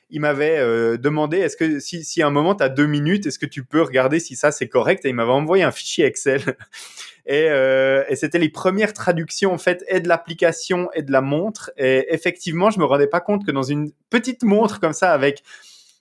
[0.10, 3.26] il m'avait euh, demandé est-ce que si, si à un moment tu as deux minutes,
[3.26, 5.06] est-ce que tu peux regarder si ça c'est correct?
[5.06, 6.42] Et il m'avait envoyé un fichier Excel.
[7.26, 11.22] et, euh, et c'était les premières traductions en fait et de l'application et de la
[11.22, 11.72] montre.
[11.78, 15.44] Et effectivement, je me rendais pas compte que dans une petite montre comme ça avec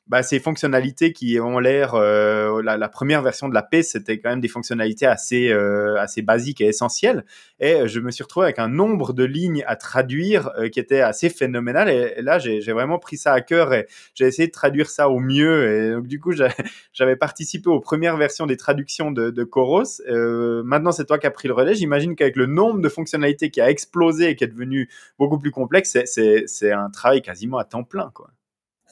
[0.09, 4.31] bah, ces fonctionnalités qui ont l'air, euh, la, première version de la paix, c'était quand
[4.31, 7.25] même des fonctionnalités assez, euh, assez basiques et essentielles.
[7.59, 11.01] Et je me suis retrouvé avec un nombre de lignes à traduire euh, qui était
[11.01, 11.89] assez phénoménal.
[11.89, 15.19] Et, là, j'ai vraiment pris ça à cœur et j'ai essayé de traduire ça au
[15.19, 15.73] mieux.
[15.73, 16.33] Et donc, du coup,
[16.93, 20.01] j'avais participé aux premières versions des traductions de, de Coros.
[20.09, 21.75] Euh, maintenant, c'est toi qui as pris le relais.
[21.75, 24.89] J'imagine qu'avec le nombre de fonctionnalités qui a explosé et qui est devenu
[25.19, 28.31] beaucoup plus complexe, c'est un travail quasiment à temps plein, quoi.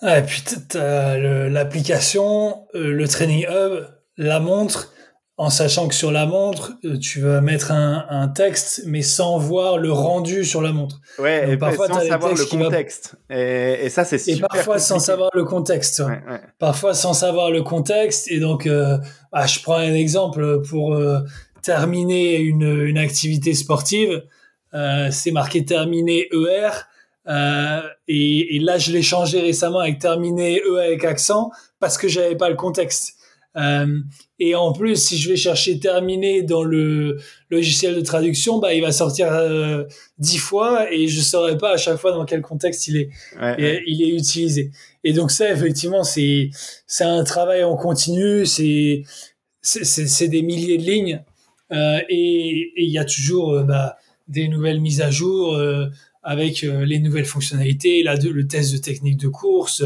[0.04, 0.42] Et puis
[0.74, 3.86] l'application, euh, le training hub,
[4.16, 4.92] la montre,
[5.36, 9.36] en sachant que sur la montre, euh, tu vas mettre un, un texte, mais sans
[9.36, 11.00] voir le rendu sur la montre.
[11.18, 13.16] Ouais, et parfois sans savoir le contexte.
[13.30, 14.36] Et, et, ça, c'est super.
[14.36, 16.00] Et parfois sans savoir le contexte.
[16.00, 16.40] Ouais, ouais.
[16.60, 18.30] Parfois sans savoir le contexte.
[18.30, 18.96] Et donc, euh,
[19.32, 21.20] bah, je prends un exemple pour euh,
[21.62, 24.22] terminer une, une activité sportive.
[24.72, 26.70] Euh, c'est marqué terminer ER.
[27.26, 31.50] Euh, et, et, là, je l'ai changé récemment avec terminé E avec accent
[31.80, 33.14] parce que j'avais pas le contexte.
[33.56, 34.00] Euh,
[34.40, 37.18] et en plus, si je vais chercher terminé dans le
[37.50, 39.84] logiciel de traduction, bah, il va sortir euh,
[40.18, 43.10] dix fois et je saurais pas à chaque fois dans quel contexte il est,
[43.40, 43.82] ouais, ouais.
[43.86, 44.70] il est utilisé.
[45.04, 46.50] Et donc ça, effectivement, c'est
[46.86, 49.02] c'est un travail en continu, c'est
[49.62, 51.24] c'est des milliers de lignes
[51.72, 53.96] euh, et il y a toujours bah,
[54.28, 55.56] des nouvelles mises à jour.
[56.26, 59.84] Avec euh, les nouvelles fonctionnalités, là, le test de technique de course,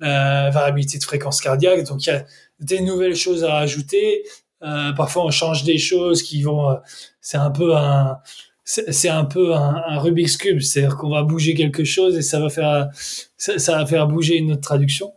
[0.00, 1.84] la variabilité de fréquence cardiaque.
[1.84, 2.24] Donc, il y a
[2.60, 4.22] des nouvelles choses à rajouter.
[4.62, 6.70] Euh, parfois, on change des choses qui vont.
[6.70, 6.74] Euh,
[7.20, 8.18] c'est un peu un.
[8.64, 12.50] c'est un peu un, Rubik's cube, c'est-à-dire qu'on va bouger quelque chose et ça va
[12.50, 12.88] faire
[13.36, 15.12] ça, va faire bouger une autre traduction.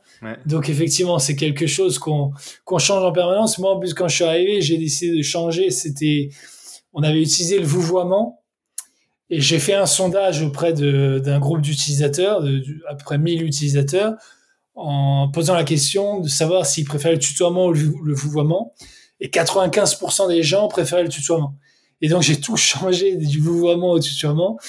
[0.46, 2.32] Donc effectivement, c'est quelque chose qu'on
[2.64, 3.58] qu'on change en permanence.
[3.58, 5.72] Moi, en plus, quand je suis arrivé, j'ai décidé de changer.
[5.72, 6.30] C'était,
[6.94, 8.41] on avait utilisé le vouvoiement
[9.32, 14.16] et j'ai fait un sondage auprès d'un groupe d'utilisateurs, de, à peu près 1000 utilisateurs,
[14.76, 18.74] en posant la question de savoir s'ils préféraient le tutoiement ou le, vouvoiement.
[19.22, 21.56] Et 95% des gens préféraient le tutoiement.
[22.02, 24.60] Et donc j'ai tout changé du vouvoiement au tutoiement.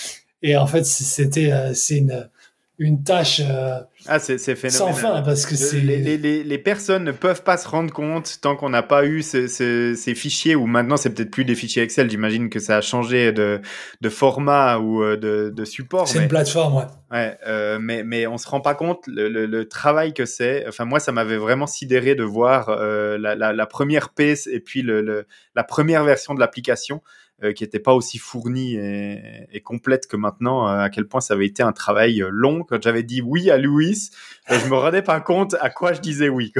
[0.42, 2.30] Et en fait, c'était euh, c'est une
[2.78, 4.38] une tâche euh, ah, c'est,
[4.70, 8.38] sans fin parce que c'est les, les, les, personnes ne peuvent pas se rendre compte
[8.40, 11.82] tant qu'on n'a pas eu ces, ces, fichiers ou maintenant c'est peut-être plus des fichiers
[11.82, 12.10] Excel.
[12.10, 13.60] J'imagine que ça a changé de,
[14.00, 18.26] de format ou euh, de, de support c'est une plateforme ouais, ouais euh, mais mais
[18.26, 20.66] on se rend pas compte le, le, travail que c'est.
[20.66, 24.82] Enfin moi ça m'avait vraiment sidéré de voir la, la, la, première pièce et puis
[24.82, 27.02] le, la première version de l'application
[27.50, 31.46] qui n'était pas aussi fournie et, complète que maintenant, euh, à quel point ça avait
[31.46, 32.64] été un travail euh, long.
[32.64, 34.10] Quand j'avais dit oui à Louis,
[34.48, 36.52] je me rendais pas compte à quoi je disais oui.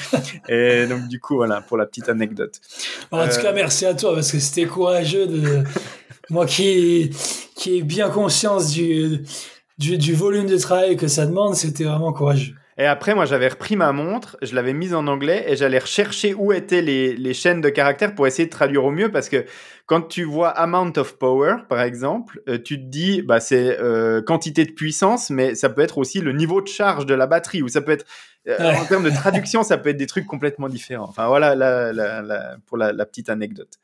[0.48, 2.60] et donc du coup, voilà, pour la petite anecdote.
[3.10, 5.64] En tout cas, merci à toi, parce que c'était courageux de...
[6.28, 7.10] Moi qui,
[7.56, 9.24] qui ai bien conscience du,
[9.78, 12.54] du, du volume de travail que ça demande, c'était vraiment courageux.
[12.80, 16.32] Et après, moi, j'avais repris ma montre, je l'avais mise en anglais et j'allais rechercher
[16.32, 19.44] où étaient les, les, chaînes de caractères pour essayer de traduire au mieux parce que
[19.90, 24.22] quand tu vois amount of power, par exemple, euh, tu te dis, bah, c'est euh,
[24.22, 27.60] quantité de puissance, mais ça peut être aussi le niveau de charge de la batterie
[27.60, 28.06] ou ça peut être,
[28.46, 31.08] euh, en termes de traduction, ça peut être des trucs complètement différents.
[31.08, 33.80] Enfin, voilà la, la, la, pour la, petite anecdote.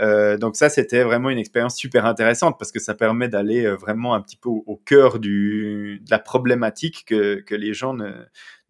[0.00, 4.14] Euh, donc ça, c'était vraiment une expérience super intéressante parce que ça permet d'aller vraiment
[4.14, 8.10] un petit peu au, cœur du, de la problématique que, que les gens ne,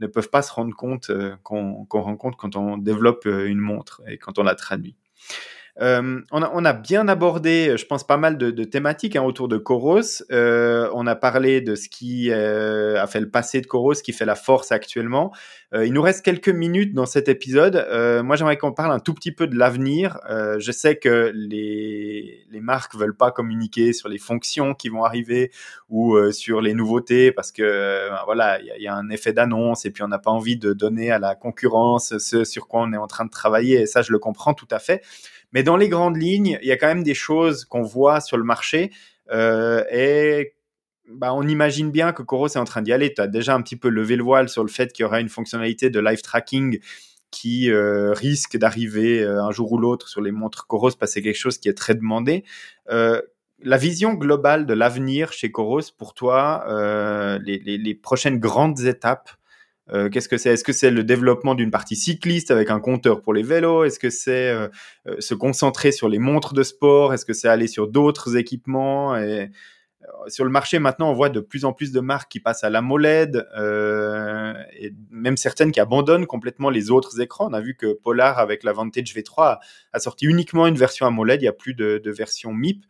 [0.00, 1.10] ne peuvent pas se rendre compte
[1.44, 4.98] qu'on rencontre quand on développe une montre et quand on la traduit.
[5.80, 10.22] Euh, on, a, bien abordé, je pense, pas mal de, thématiques hein, autour de Coros.
[10.30, 14.02] Euh, on a parlé de ce qui euh, a fait le passé de Coros, ce
[14.02, 15.32] qui fait la force actuellement.
[15.72, 17.74] Euh, il nous reste quelques minutes dans cet épisode.
[17.76, 20.18] Euh, moi, j'aimerais qu'on parle un tout petit peu de l'avenir.
[20.58, 25.50] je sais que les, les marques veulent pas communiquer sur les fonctions qui vont arriver
[25.88, 30.02] ou sur les nouveautés parce que voilà, il y, a un effet d'annonce et puis
[30.02, 33.06] on n'a pas envie de donner à la concurrence ce sur quoi on est en
[33.06, 33.82] train de travailler.
[33.82, 35.02] Et ça, je le comprends tout à fait.
[35.54, 38.36] Mais dans les grandes lignes, il y a quand même des choses qu'on voit sur
[38.36, 38.90] le marché
[39.30, 40.54] euh, et
[41.08, 43.14] bah, on imagine bien que Coros est en train d'y aller.
[43.14, 45.20] Tu as déjà un petit peu levé le voile sur le fait qu'il y aura
[45.20, 46.80] une fonctionnalité de live tracking
[47.30, 51.14] qui euh, risque d'arriver euh, un jour ou l'autre sur les montres Coros parce que
[51.14, 52.44] c'est quelque chose qui est très demandé.
[53.62, 56.66] La vision globale de l'avenir chez Coros, pour toi,
[57.40, 59.30] les, prochaines grandes étapes
[59.92, 60.50] euh, qu'est-ce que c'est?
[60.50, 63.84] Est-ce que c'est le développement d'une partie cycliste avec un compteur pour les vélos?
[63.84, 64.68] Est-ce que c'est euh,
[65.06, 67.12] euh, se concentrer sur les montres de sport?
[67.12, 69.14] Est-ce que c'est aller sur d'autres équipements?
[70.28, 72.68] Sur le marché maintenant, on voit de plus en plus de marques qui passent à
[72.68, 73.46] l'AMOLED
[74.78, 77.48] et même certaines qui abandonnent complètement les autres écrans.
[77.48, 79.58] On a vu que Polar avec la Vantage V3
[79.94, 81.40] a sorti uniquement une version AMOLED.
[81.40, 82.84] Il n'y a plus de, de, version MIP.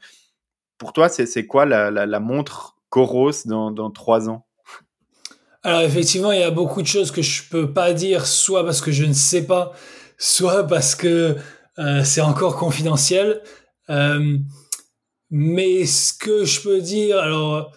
[0.77, 4.45] Pour toi, c'est quoi la, la, la, montre Coros dans, dans trois ans?
[5.65, 8.83] Alors effectivement, il y a beaucoup de choses que je peux pas dire, soit parce
[8.83, 9.73] que je ne sais pas,
[10.19, 11.37] soit parce que
[11.79, 13.43] euh, c'est encore confidentiel.
[13.89, 14.37] Euh,
[15.31, 17.73] mais ce que je peux dire, alors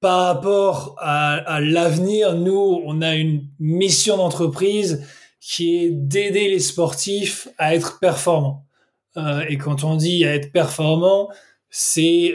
[0.00, 5.04] par rapport à, l'avenir, nous, on a une mission d'entreprise
[5.40, 8.64] qui est d'aider les sportifs à être performants.
[9.16, 11.28] Euh, et quand on dit à être performant,
[11.68, 12.32] c'est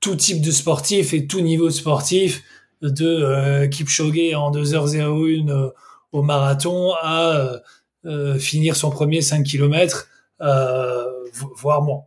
[0.00, 2.42] tout type de sportif et tout niveau de sportif
[2.82, 5.70] de euh, Kipchoge en 2h01 euh,
[6.12, 7.60] au marathon à
[8.04, 10.08] euh, finir son premier 5 km,
[11.56, 12.04] voire moins.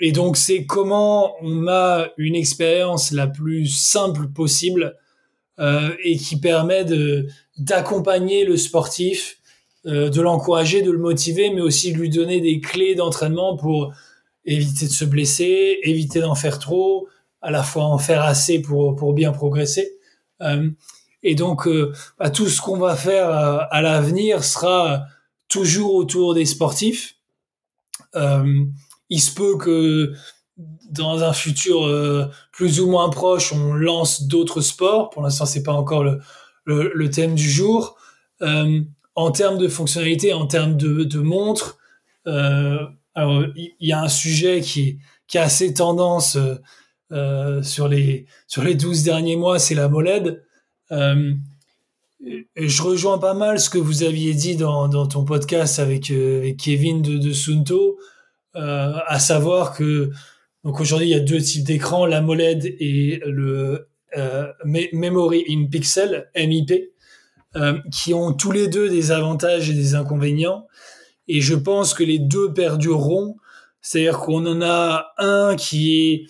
[0.00, 4.96] et donc c'est comment on a une expérience la plus simple possible
[6.04, 6.84] et qui permet
[7.56, 9.38] d'accompagner le sportif,
[9.84, 13.92] de l'encourager, de le motiver, mais aussi de lui donner des clés d'entraînement pour
[14.44, 17.08] éviter de se blesser, éviter d'en faire trop,
[17.40, 19.98] à la fois en faire assez pour, pour bien progresser.
[20.42, 20.70] Euh,
[21.22, 25.04] et donc, euh, bah, tout ce qu'on va faire euh, à l'avenir sera
[25.48, 27.16] toujours autour des sportifs.
[29.10, 30.12] Il se peut que
[30.90, 31.88] dans un futur
[32.52, 35.10] plus ou moins proche, on lance d'autres sports.
[35.10, 36.20] Pour l'instant, c'est pas encore le,
[36.66, 37.96] le, thème du jour.
[38.40, 41.78] en termes de fonctionnalité, en termes de, de montres,
[42.26, 46.36] alors il y, y, a un sujet qui, qui a assez tendance
[47.10, 50.42] euh, sur les sur les 12 derniers mois, c'est la moled.
[50.92, 51.34] Euh,
[52.56, 56.52] je rejoins pas mal ce que vous aviez dit dans, dans ton podcast avec, euh,
[56.58, 57.98] Kevin de, Sunto.
[58.54, 60.10] à savoir que
[60.64, 63.88] donc aujourd'hui il y a deux types d'écrans, l'AMOLED et le
[64.64, 66.92] Memory in Pixel (MIP),
[67.92, 70.66] qui ont tous les deux des avantages et des inconvénients.
[71.28, 73.36] Et je pense que les deux perdureront.
[73.80, 76.26] C'est-à-dire qu'on en a un qui est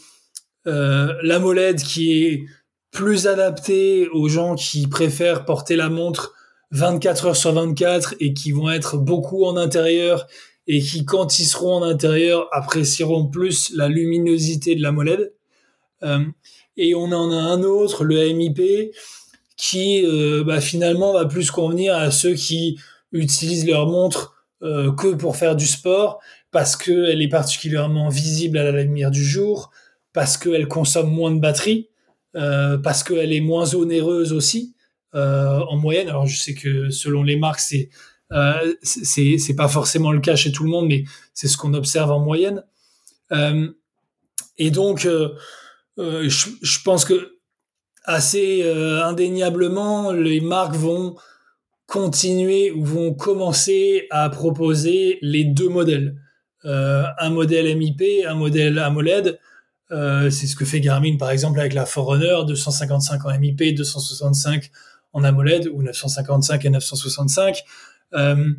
[0.69, 2.45] euh, l'AMOLED qui est
[2.91, 6.35] plus adapté aux gens qui préfèrent porter la montre
[6.73, 10.27] 24 heures sur 24 et qui vont être beaucoup en intérieur
[10.67, 15.33] et qui, quand ils seront en intérieur, apprécieront plus la luminosité de l'AMOLED.
[16.03, 16.25] Euh,
[16.77, 18.93] et on en a un autre, le MIP,
[19.57, 22.79] qui euh, bah, finalement va plus convenir à ceux qui
[23.13, 26.19] utilisent leur montre que pour faire du sport,
[26.51, 29.71] parce qu'elle est particulièrement visible à la lumière du jour,
[30.19, 31.91] parce qu'elle consomme moins de batterie,
[32.35, 34.75] euh, parce qu'elle est moins onéreuse aussi
[35.15, 36.09] euh, en moyenne.
[36.09, 37.89] Alors je sais que selon les marques, c'est
[38.33, 41.05] euh, c'est pas forcément le cas chez tout le monde, mais
[41.35, 42.65] c'est ce qu'on observe en moyenne.
[43.31, 43.69] Euh,
[44.57, 45.29] et donc, euh,
[45.97, 47.39] je, je, pense que
[48.03, 51.15] assez indéniablement, les marques vont
[51.87, 56.17] continuer ou vont commencer à proposer les deux modèles.
[56.65, 59.39] Un modèle MIP, un modèle AMOLED.
[59.91, 64.71] Euh, c'est ce que fait Garmin par exemple avec la Forerunner, 255 en MIP, 265
[65.15, 67.65] en AMOLED ou 955 et 965.
[68.15, 68.53] Euh,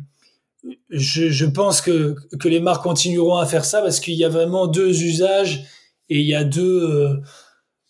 [0.90, 5.02] je, pense que, les marques continueront à faire ça parce qu'il y a vraiment deux
[5.02, 5.64] usages
[6.08, 7.22] et il y a deux, euh,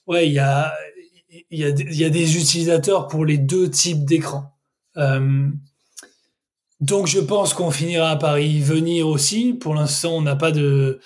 [0.07, 0.73] ouais, il y a,
[1.51, 4.55] il y a, il y a des utilisateurs pour les deux types d'écrans.
[6.81, 9.53] Donc je pense qu'on finira par y venir aussi.
[9.55, 11.01] Pour l'instant, on n'a pas de,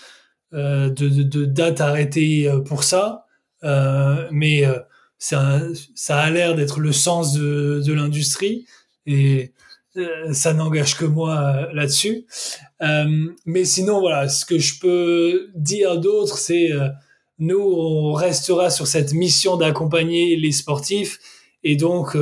[0.52, 3.26] de, de, date arrêtée euh, pour ça,
[3.64, 4.78] euh, mais euh,
[5.18, 5.60] ça,
[6.08, 8.66] a l'air d'être le sens de, de l'industrie
[9.06, 9.52] et
[10.32, 12.26] ça n'engage que moi là-dessus.
[13.46, 16.70] mais sinon, voilà, ce que je peux dire d'autre, c'est
[17.38, 21.20] nous, on restera sur cette mission d'accompagner les sportifs
[21.62, 22.16] et donc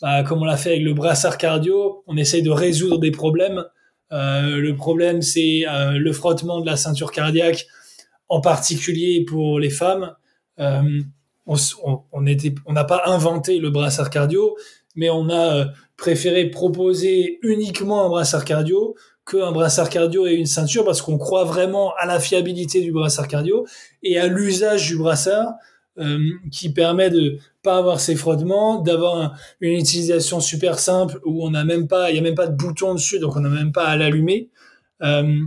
[0.00, 3.64] bah, comme on l'a fait avec le brassard cardio, on essaye de résoudre des problèmes.
[4.12, 7.66] Euh, le problème, c'est euh, le frottement de la ceinture cardiaque,
[8.28, 10.14] en particulier pour les femmes.
[10.58, 11.02] Euh,
[11.46, 14.56] on n'a pas inventé le brassard cardio,
[14.94, 18.94] mais on a préféré proposer uniquement un brassard cardio
[19.26, 23.28] qu'un brassard cardio et une ceinture parce qu'on croit vraiment à la fiabilité du brassard
[23.28, 23.66] cardio
[24.02, 25.54] et à l'usage du brassard
[25.98, 31.50] euh, qui permet de pas avoir ces frottements, d'avoir une utilisation super simple où on
[31.50, 33.72] n'a même pas, il y a même pas de bouton dessus, donc on n'a même
[33.72, 34.50] pas à l'allumer.
[35.02, 35.40] Euh,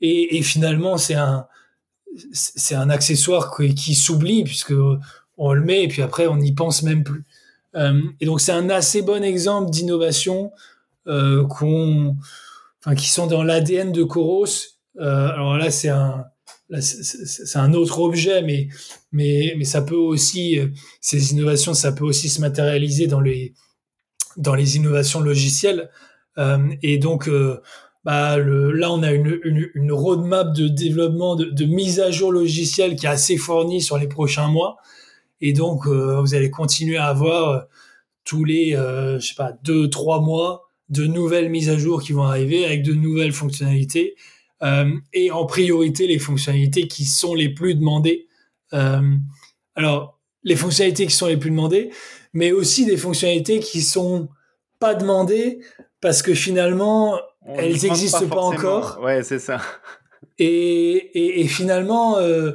[0.00, 1.46] et, finalement, c'est un,
[2.32, 4.74] c'est un accessoire qui, s'oublie puisque
[5.36, 7.24] on le met et puis après on n'y pense même plus.
[7.74, 10.52] Euh, et donc c'est un assez bon exemple d'innovation
[11.04, 12.16] qu'on,
[12.80, 14.46] enfin qui sont dans l'ADN de Coros.
[14.98, 16.24] Alors là, c'est un,
[16.80, 18.68] c'est un autre objet, mais,
[19.12, 20.68] mais, mais ça peut aussi, euh,
[21.00, 23.54] ces innovations, ça peut aussi se matérialiser dans les,
[24.36, 25.90] dans les innovations logicielles.
[26.38, 27.60] Euh, et donc, euh,
[28.04, 33.10] bah, là, on a une, roadmap de développement, de, mise à jour logicielle qui est
[33.10, 34.78] assez fournie sur les prochains mois.
[35.40, 37.66] Et donc, vous allez continuer à avoir
[38.24, 42.24] tous les, je sais pas, deux, trois mois de nouvelles mises à jour qui vont
[42.24, 44.14] arriver avec de nouvelles fonctionnalités
[45.12, 48.28] et en priorité les fonctionnalités qui sont les plus demandées.
[48.72, 49.00] Euh,
[49.74, 51.90] alors, les fonctionnalités qui sont les plus demandées,
[52.32, 54.28] mais aussi des fonctionnalités qui sont
[54.78, 55.60] pas demandées
[56.00, 58.98] parce que finalement elles n'existent pas, encore.
[59.02, 59.60] Ouais, c'est ça.
[60.38, 62.52] Et, et, et finalement, euh,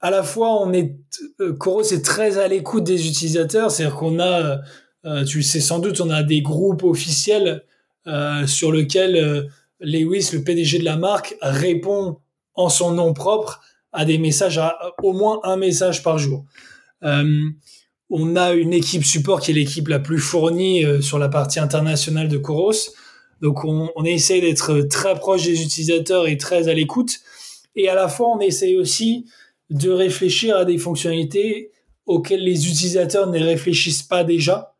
[0.00, 0.96] à la fois, on est
[1.40, 4.60] euh, Coros est très à l'écoute des utilisateurs, c'est-à-dire qu'on a,
[5.04, 7.64] euh, tu le sais sans doute, on a des groupes officiels
[8.06, 9.48] euh, sur lesquels
[9.80, 12.18] Lewis, le PDG de la marque, répond
[12.54, 13.60] en son nom propre
[13.92, 16.44] à des messages, à au moins un message par jour.
[17.04, 17.48] Euh,
[18.10, 21.60] on a une équipe support qui est l'équipe la plus fournie euh, sur la partie
[21.60, 22.72] internationale de Coros.
[23.40, 27.20] Donc on, on essaie d'être très proche des utilisateurs et très à l'écoute.
[27.76, 29.26] Et à la fois, on essaie aussi
[29.70, 31.70] de réfléchir à des fonctionnalités
[32.06, 34.74] auxquelles les utilisateurs ne réfléchissent pas déjà.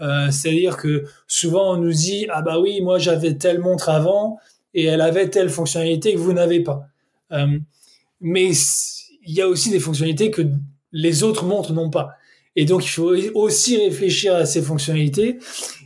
[0.00, 4.38] Euh, c'est-à-dire que souvent on nous dit ah bah oui moi j'avais telle montre avant
[4.74, 6.88] et elle avait telle fonctionnalité que vous n'avez pas.
[7.32, 7.58] Euh,
[8.20, 8.50] mais
[9.22, 10.42] il y a aussi des fonctionnalités que
[10.90, 12.10] les autres montres n'ont pas.
[12.56, 15.38] Et donc il faut aussi réfléchir à ces fonctionnalités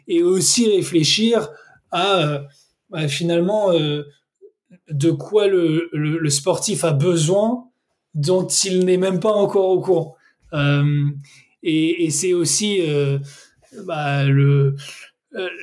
[0.07, 1.51] et aussi réfléchir
[1.91, 2.19] à
[2.95, 3.73] euh, finalement
[4.91, 7.67] de quoi le, sportif a besoin
[8.15, 10.17] dont il n'est même pas encore au courant.
[11.63, 12.81] et c'est aussi
[13.85, 14.77] bah, le,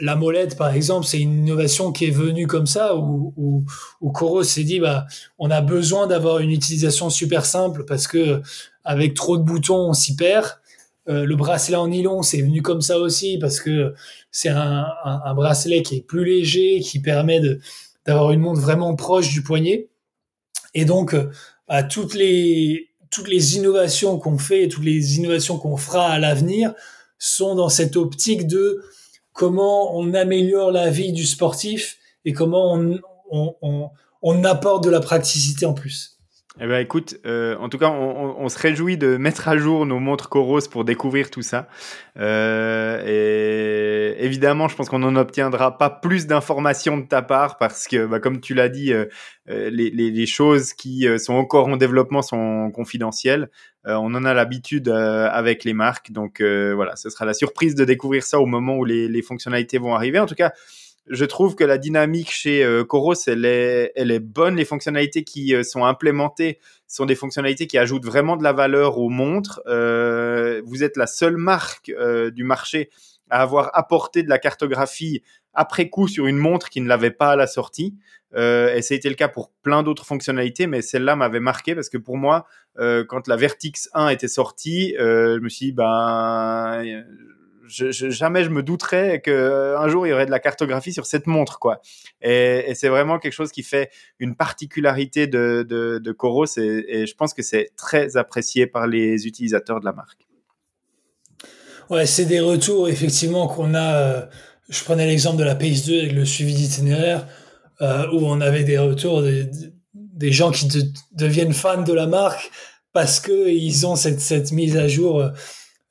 [0.01, 3.63] la molette, par exemple, c'est une innovation qui est venue comme ça, où, où,
[4.01, 5.05] où Coros s'est dit, bah,
[5.39, 8.41] on a besoin d'avoir une utilisation super simple parce que
[8.83, 10.45] avec trop de boutons, on s'y perd.
[11.07, 13.93] Euh, le bracelet en nylon, c'est venu comme ça aussi parce que
[14.31, 17.41] c'est un, un, bracelet qui est plus léger, qui permet
[18.05, 19.87] d'avoir une montre vraiment proche du poignet.
[20.73, 21.15] Et donc,
[21.67, 26.73] bah, toutes les toutes les innovations qu'on fait, toutes les innovations qu'on fera à l'avenir
[27.25, 28.81] sont dans cette optique de
[29.33, 32.79] comment on améliore la vie du sportif et comment
[33.31, 36.14] on, apporte de la praticité en plus.
[36.61, 39.85] Eh ben écoute, euh, en tout cas, on, on, se réjouit de mettre à jour
[39.85, 41.67] nos montres Coros pour découvrir tout ça.
[42.17, 47.87] Euh, et évidemment, je pense qu'on n'en obtiendra pas plus d'informations de ta part parce
[47.89, 49.05] que, bah, comme tu l'as dit, euh,
[49.49, 53.49] euh les, les, les, choses qui euh, sont encore en développement sont confidentielles.
[53.85, 57.83] Euh, on en a l'habitude avec les marques, donc voilà, ce sera la surprise de
[57.83, 60.19] découvrir ça au moment où les, les fonctionnalités vont arriver.
[60.19, 60.53] En tout cas
[61.07, 64.55] je trouve que la dynamique chez euh, Coros, elle est, elle est bonne.
[64.55, 68.97] Les fonctionnalités qui euh, sont implémentées sont des fonctionnalités qui ajoutent vraiment de la valeur
[68.97, 69.61] aux montres.
[69.67, 72.89] Euh, vous êtes la seule marque euh, du marché
[73.29, 75.21] à avoir apporté de la cartographie
[75.53, 77.95] après coup sur une montre qui ne l'avait pas à la sortie.
[78.35, 81.75] Euh, et ça a été le cas pour plein d'autres fonctionnalités, mais celle-là m'avait marqué
[81.75, 82.45] parce que pour moi,
[83.07, 86.83] quand la Vertix 1 était sortie, je me suis dit, ben
[87.67, 91.27] jamais je me douterais qu'un euh, jour il y aurait de la cartographie sur cette
[91.27, 91.81] montre, quoi.
[92.21, 93.89] Et, c'est vraiment quelque chose qui fait
[94.19, 99.79] une particularité de, de, Coros et, je pense que c'est très apprécié par les utilisateurs
[99.79, 100.27] de la marque.
[101.89, 103.95] Ouais, c'est des retours effectivement qu'on a.
[103.95, 104.25] Euh,
[104.69, 107.27] je prenais l'exemple de la PS2 avec le suivi d'itinéraire
[107.81, 112.49] euh, où on avait des retours des, gens qui de, deviennent fans de la marque
[112.93, 115.23] parce que ils ont cette mise à jour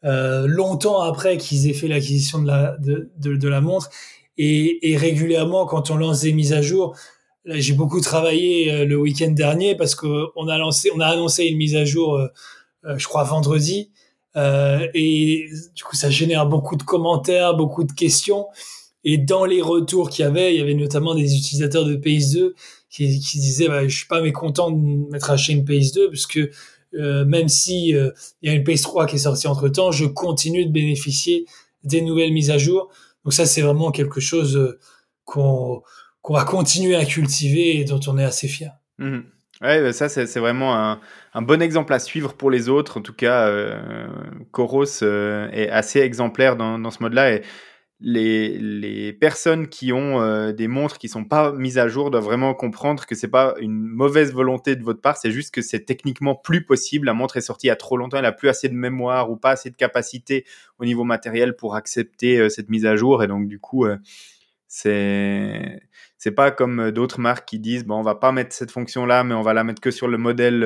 [0.05, 3.91] euh, euh, longtemps après qu'ils aient fait l'acquisition de la, de, de, de, la montre.
[4.37, 6.97] Et, et, régulièrement, quand on lance des mises à jour,
[7.47, 11.57] j'ai beaucoup travaillé euh, le week-end dernier parce qu'on a lancé, on a annoncé une
[11.57, 12.29] mise à jour, euh,
[12.97, 13.91] je crois vendredi,
[14.37, 18.47] et du coup ça génère beaucoup de commentaires, beaucoup de questions.
[19.05, 22.53] Et dans les retours qu'il y avait, il y avait notamment des utilisateurs de PS2
[22.91, 26.51] qui, qui disaient bah, je suis pas mécontent de m'être acheté une PS2 parce que
[26.99, 28.11] euh, même si euh,
[28.43, 31.47] il y a une PS3 qui est sortie entre temps, je continue de bénéficier
[31.83, 32.91] des nouvelles mises à jour.
[33.25, 34.79] Donc ça, c'est vraiment quelque chose euh,
[35.25, 35.83] qu'on
[36.29, 38.73] va continuer à cultiver et dont on est assez fier.
[38.99, 39.21] Mmh.
[39.61, 40.75] Ouais, bah, ça c'est vraiment
[41.33, 42.99] un, bon exemple à suivre pour les autres.
[42.99, 43.49] En tout cas,
[44.51, 47.39] Coros est assez exemplaire dans, ce mode-là
[48.05, 52.55] les, personnes qui ont euh, des montres qui sont pas mises à jour doivent vraiment
[52.55, 56.35] comprendre que c'est pas une mauvaise volonté de votre part, c'est juste que c'est techniquement
[56.35, 57.07] plus possible.
[57.07, 59.31] La montre est sortie il y a trop longtemps, elle a plus assez de mémoire
[59.31, 60.45] ou pas assez de capacité
[60.79, 63.97] au niveau matériel pour accepter euh, cette mise à jour et donc du coup euh,
[64.69, 65.81] c'est
[66.19, 69.25] c'est pas comme d'autres marques qui disent bon on va pas mettre cette fonction là
[69.25, 70.65] mais on va la mettre que sur le modèle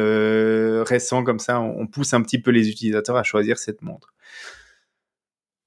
[0.83, 4.13] récent comme ça on pousse un petit peu les utilisateurs à choisir cette montre.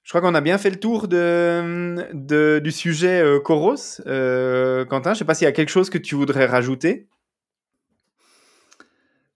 [0.02, 4.00] Je crois qu'on a bien fait le tour de, de du sujet euh, Coros.
[4.06, 7.08] Euh, Quentin, je ne sais pas s'il y a quelque chose que tu voudrais rajouter.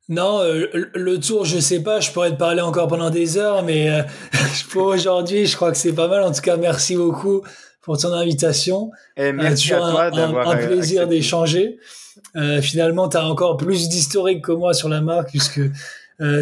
[0.08, 3.64] Non, euh, le tour, je sais pas, je pourrais te parler encore pendant des heures,
[3.64, 4.02] mais euh,
[4.70, 6.22] pour aujourd'hui, je crois que c'est pas mal.
[6.22, 7.42] En tout cas, merci beaucoup
[7.80, 8.90] pour ton invitation.
[9.16, 11.78] Et merci à toi d'avoir un, un, plaisir d'échanger.
[12.60, 15.60] Finalement, tu as encore plus d'historique que moi sur la marque, puisque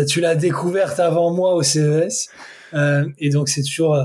[0.09, 2.31] tu l'as découverte avant moi au CES.
[3.19, 3.97] Et donc, c'est toujours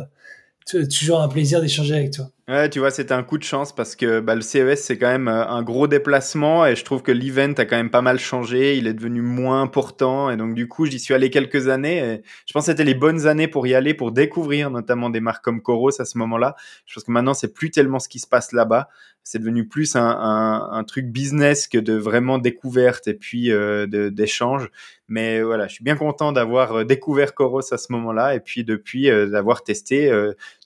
[0.89, 2.29] toujours un plaisir d'échanger avec toi.
[2.47, 5.07] Ouais, tu vois, c'était un coup de chance parce que bah, le CES, c'est quand
[5.07, 8.19] même euh, un gros déplacement et je trouve que l'event a quand même pas mal
[8.19, 8.75] changé.
[8.75, 12.53] Il est devenu moins important et donc, du coup, j'y suis allé quelques années je
[12.53, 15.61] pense que c'était les bonnes années pour y aller, pour découvrir notamment des marques comme
[15.61, 16.55] Coros à ce moment-là.
[16.85, 18.89] Je pense que maintenant, c'est plus tellement ce qui se passe là-bas.
[19.31, 24.71] C'est devenu plus un, truc business que de vraiment découverte et puis euh, d'échange.
[25.07, 28.63] Mais voilà, je suis bien content d'avoir euh, découvert Coros à ce moment-là et puis
[28.63, 30.11] depuis euh, d'avoir testé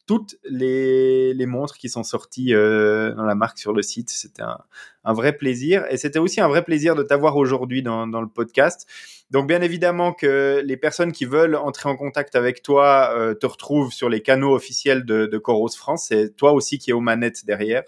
[0.06, 4.10] toutes les, montres qui sont sorties dans la marque sur le site.
[4.10, 5.84] C'était un, vrai plaisir.
[5.90, 8.88] Et c'était aussi un vrai plaisir de t'avoir aujourd'hui dans, le podcast.
[9.30, 13.92] Donc, bien évidemment que les personnes qui veulent entrer en contact avec toi te retrouvent
[13.92, 16.06] sur les canaux officiels de, de Coros France.
[16.08, 17.84] C'est toi aussi qui es aux manettes derrière.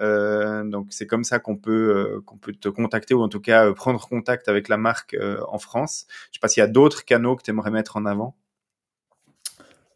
[0.00, 3.40] Euh, donc c'est comme ça qu'on peut euh, qu'on peut te contacter ou en tout
[3.40, 5.16] cas euh, prendre contact avec la marque
[5.48, 6.06] en France.
[6.30, 8.34] Je sais pas s'il y a d'autres canaux que tu aimerais mettre en avant.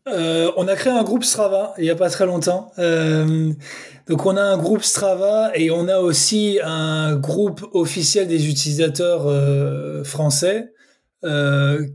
[0.07, 2.73] On a créé un groupe Strava il y a pas très longtemps.
[2.77, 9.25] Donc on a un groupe Strava et on a aussi un groupe officiel des utilisateurs
[10.05, 10.75] français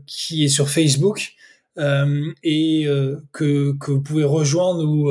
[0.06, 1.34] qui est sur Facebook
[1.76, 2.86] et
[3.32, 5.08] que, que vous pouvez rejoindre où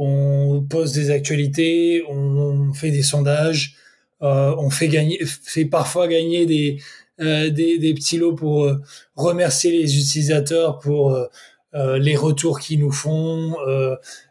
[0.00, 3.74] on pose des actualités, on fait des sondages,
[4.22, 6.80] euh, on fait gagner, fait parfois gagner des,
[7.20, 8.80] euh, des, petits lots pour euh,
[9.16, 11.16] remercier les utilisateurs pour
[11.74, 13.56] les retours qu'ils nous font,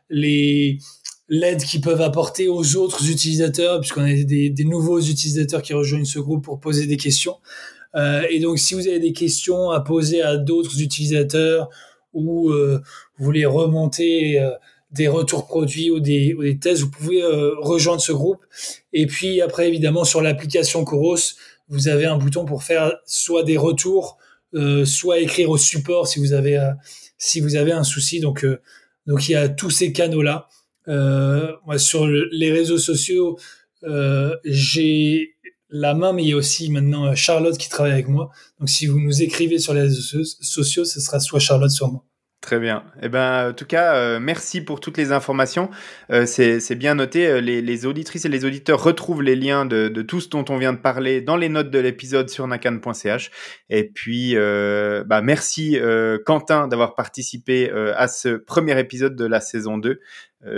[0.10, 6.06] l'aide qu'ils peuvent apporter aux autres utilisateurs, puisqu'on a des, des, nouveaux utilisateurs qui rejoignent
[6.06, 7.38] ce groupe pour poser des questions.
[8.30, 11.70] Et donc, si vous avez des questions à poser à d'autres utilisateurs
[12.14, 14.42] ou vous voulez remonter
[14.98, 17.24] des retours produits ou des, ou des tests, vous pouvez
[17.60, 18.44] rejoindre ce groupe.
[18.94, 21.18] Et puis après, évidemment, sur l'application Coros,
[21.70, 24.18] vous avez un bouton pour faire soit des retours,
[24.86, 26.58] soit écrire au support si vous avez
[27.56, 28.20] avez un souci.
[28.20, 28.46] Donc
[29.06, 30.48] donc il y a tous ces canaux là.
[31.78, 33.38] sur les réseaux sociaux,
[34.44, 35.36] j'ai
[35.70, 38.30] la main, mais il y a aussi maintenant Charlotte qui travaille avec moi.
[38.60, 42.07] Donc si vous nous écrivez sur les réseaux sociaux, ce sera soit Charlotte, soit moi.
[42.40, 42.84] Très bien.
[43.02, 45.72] Eh ben, en tout cas, euh, merci pour toutes les informations.
[46.12, 47.28] Euh, c'est bien noté.
[47.28, 50.58] Euh, les, auditrices et les auditeurs retrouvent les liens de, de, tout ce dont on
[50.58, 53.32] vient de parler dans les notes de l'épisode sur nakan.ch.
[53.70, 55.80] Et puis, bah, merci
[56.26, 60.00] Quentin d'avoir participé à ce premier épisode de la saison 2.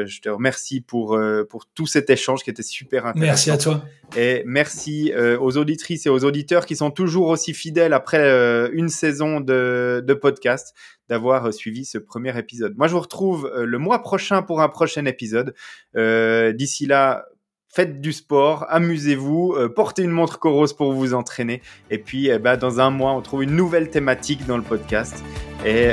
[0.05, 1.19] Je te remercie pour,
[1.49, 3.27] pour tout cet échange qui était super intéressant.
[3.27, 3.85] Merci à toi.
[4.17, 9.39] Et merci aux auditrices et aux auditeurs qui sont toujours aussi fidèles après une saison
[9.39, 10.73] de, de podcast
[11.09, 12.77] d'avoir euh, suivi ce premier épisode.
[12.77, 15.53] Moi, je vous retrouve euh, le mois prochain pour un prochain épisode.
[15.97, 17.25] Euh, d'ici là,
[17.69, 21.61] faites du sport, amusez-vous, portez une montre Coros pour vous entraîner.
[21.89, 25.23] Et puis, eh ben, dans un mois, on trouve une nouvelle thématique dans le podcast.
[25.65, 25.89] Et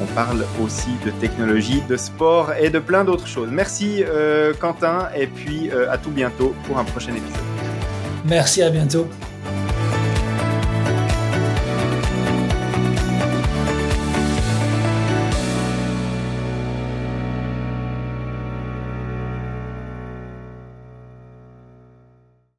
[0.00, 3.48] on parle aussi de technologie, de sport et de plein d'autres choses.
[3.50, 4.04] Merci
[4.60, 7.44] Quentin, et puis à tout bientôt pour un prochain épisode.
[8.24, 9.06] Merci, à bientôt.